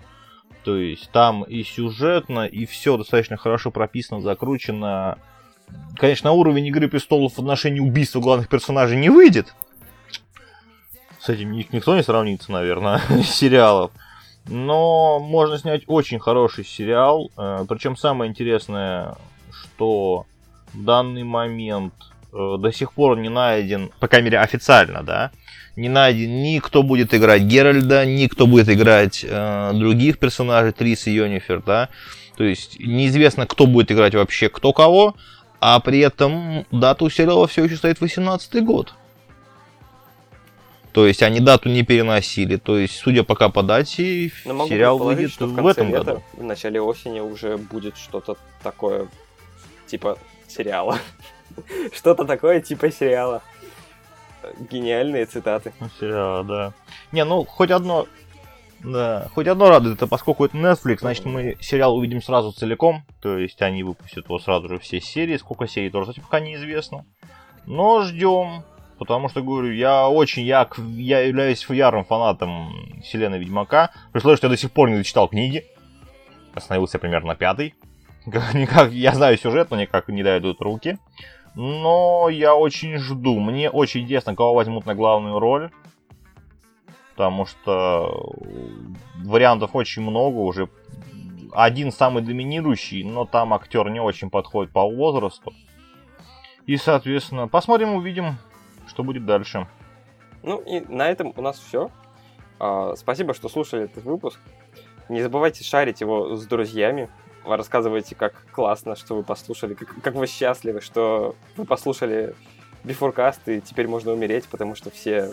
[0.64, 5.20] То есть там и сюжетно, и все достаточно хорошо прописано, закручено.
[5.96, 9.54] Конечно, уровень Игры Престолов в отношении убийства главных персонажей не выйдет.
[11.28, 13.92] С этим никто не сравнится, наверное, сериалов.
[14.46, 17.30] Но можно снять очень хороший сериал.
[17.36, 19.16] Э, Причем самое интересное,
[19.52, 20.26] что
[20.74, 21.94] в данный момент
[22.32, 25.32] э, до сих пор не найден, по крайней мере официально, да,
[25.76, 31.08] не найден ни кто будет играть Геральда, ни кто будет играть э, других персонажей, Трис
[31.08, 31.90] и Йонифер, да.
[32.38, 35.18] То есть неизвестно, кто будет играть вообще кто кого,
[35.60, 38.94] а при этом дата у сериала все еще стоит 18 год.
[40.98, 42.56] То есть они дату не переносили.
[42.56, 46.24] То есть, судя пока по дате, Но сериал выйдет что в, в этом лета, году.
[46.34, 49.08] В начале осени уже будет что-то такое,
[49.86, 50.18] типа
[50.48, 50.98] сериала.
[51.94, 53.44] что-то такое типа сериала.
[54.72, 55.72] Гениальные цитаты.
[56.00, 56.74] Сериала, да.
[57.12, 58.08] Не, ну хоть одно
[58.80, 63.38] да, хоть одно радует, это поскольку это Netflix, значит мы сериал увидим сразу целиком, то
[63.38, 67.06] есть они выпустят его сразу же все серии, сколько серий тоже, кстати, пока неизвестно.
[67.68, 68.64] Но ждем,
[68.98, 73.92] Потому что, говорю, я очень, я, я являюсь ярым фанатом вселенной Ведьмака.
[74.12, 75.66] При условии, что я до сих пор не дочитал книги.
[76.56, 77.76] Остановился примерно на пятой.
[78.26, 80.98] Никак, я знаю сюжет, но никак не дают руки.
[81.54, 83.40] Но я очень жду.
[83.40, 85.72] Мне очень интересно, кого возьмут на главную роль.
[87.16, 88.34] Потому что
[89.16, 90.70] вариантов очень много уже.
[91.54, 95.54] Один самый доминирующий, но там актер не очень подходит по возрасту.
[96.66, 98.38] И, соответственно, посмотрим, увидим
[98.88, 99.68] что будет дальше.
[100.44, 101.92] Ну и на этом у нас все.
[102.60, 104.40] А, спасибо, что слушали этот выпуск.
[105.10, 107.10] Не забывайте шарить его с друзьями.
[107.46, 112.36] Рассказывайте, как классно, что вы послушали, как, как вы счастливы, что вы послушали
[112.84, 115.32] Before и теперь можно умереть, потому что все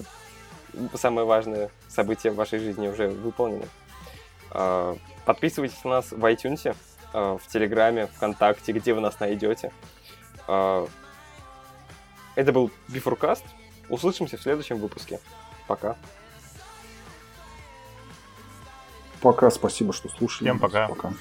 [0.94, 3.66] самые важные события в вашей жизни уже выполнены.
[4.50, 6.76] А, подписывайтесь на нас в iTunes,
[7.12, 9.72] а, в Телеграме, ВКонтакте, где вы нас найдете.
[12.34, 13.18] Это был Before
[13.88, 15.20] Услышимся в следующем выпуске.
[15.66, 15.96] Пока.
[19.20, 20.48] Пока, спасибо, что слушали.
[20.48, 20.88] Всем пока.
[20.88, 21.12] Пока.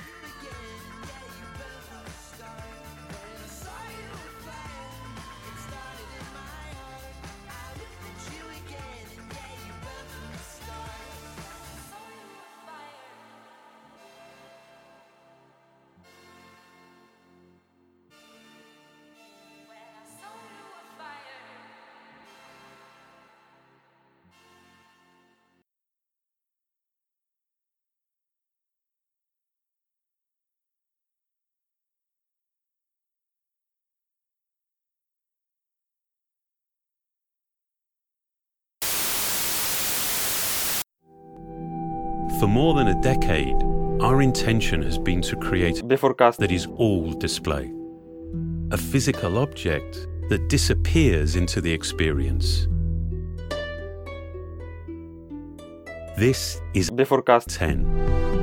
[43.03, 43.61] Decade,
[44.01, 47.69] our intention has been to create Beforecast that is all display.
[48.71, 52.67] A physical object that disappears into the experience.
[56.17, 58.42] This is Beforecast 10.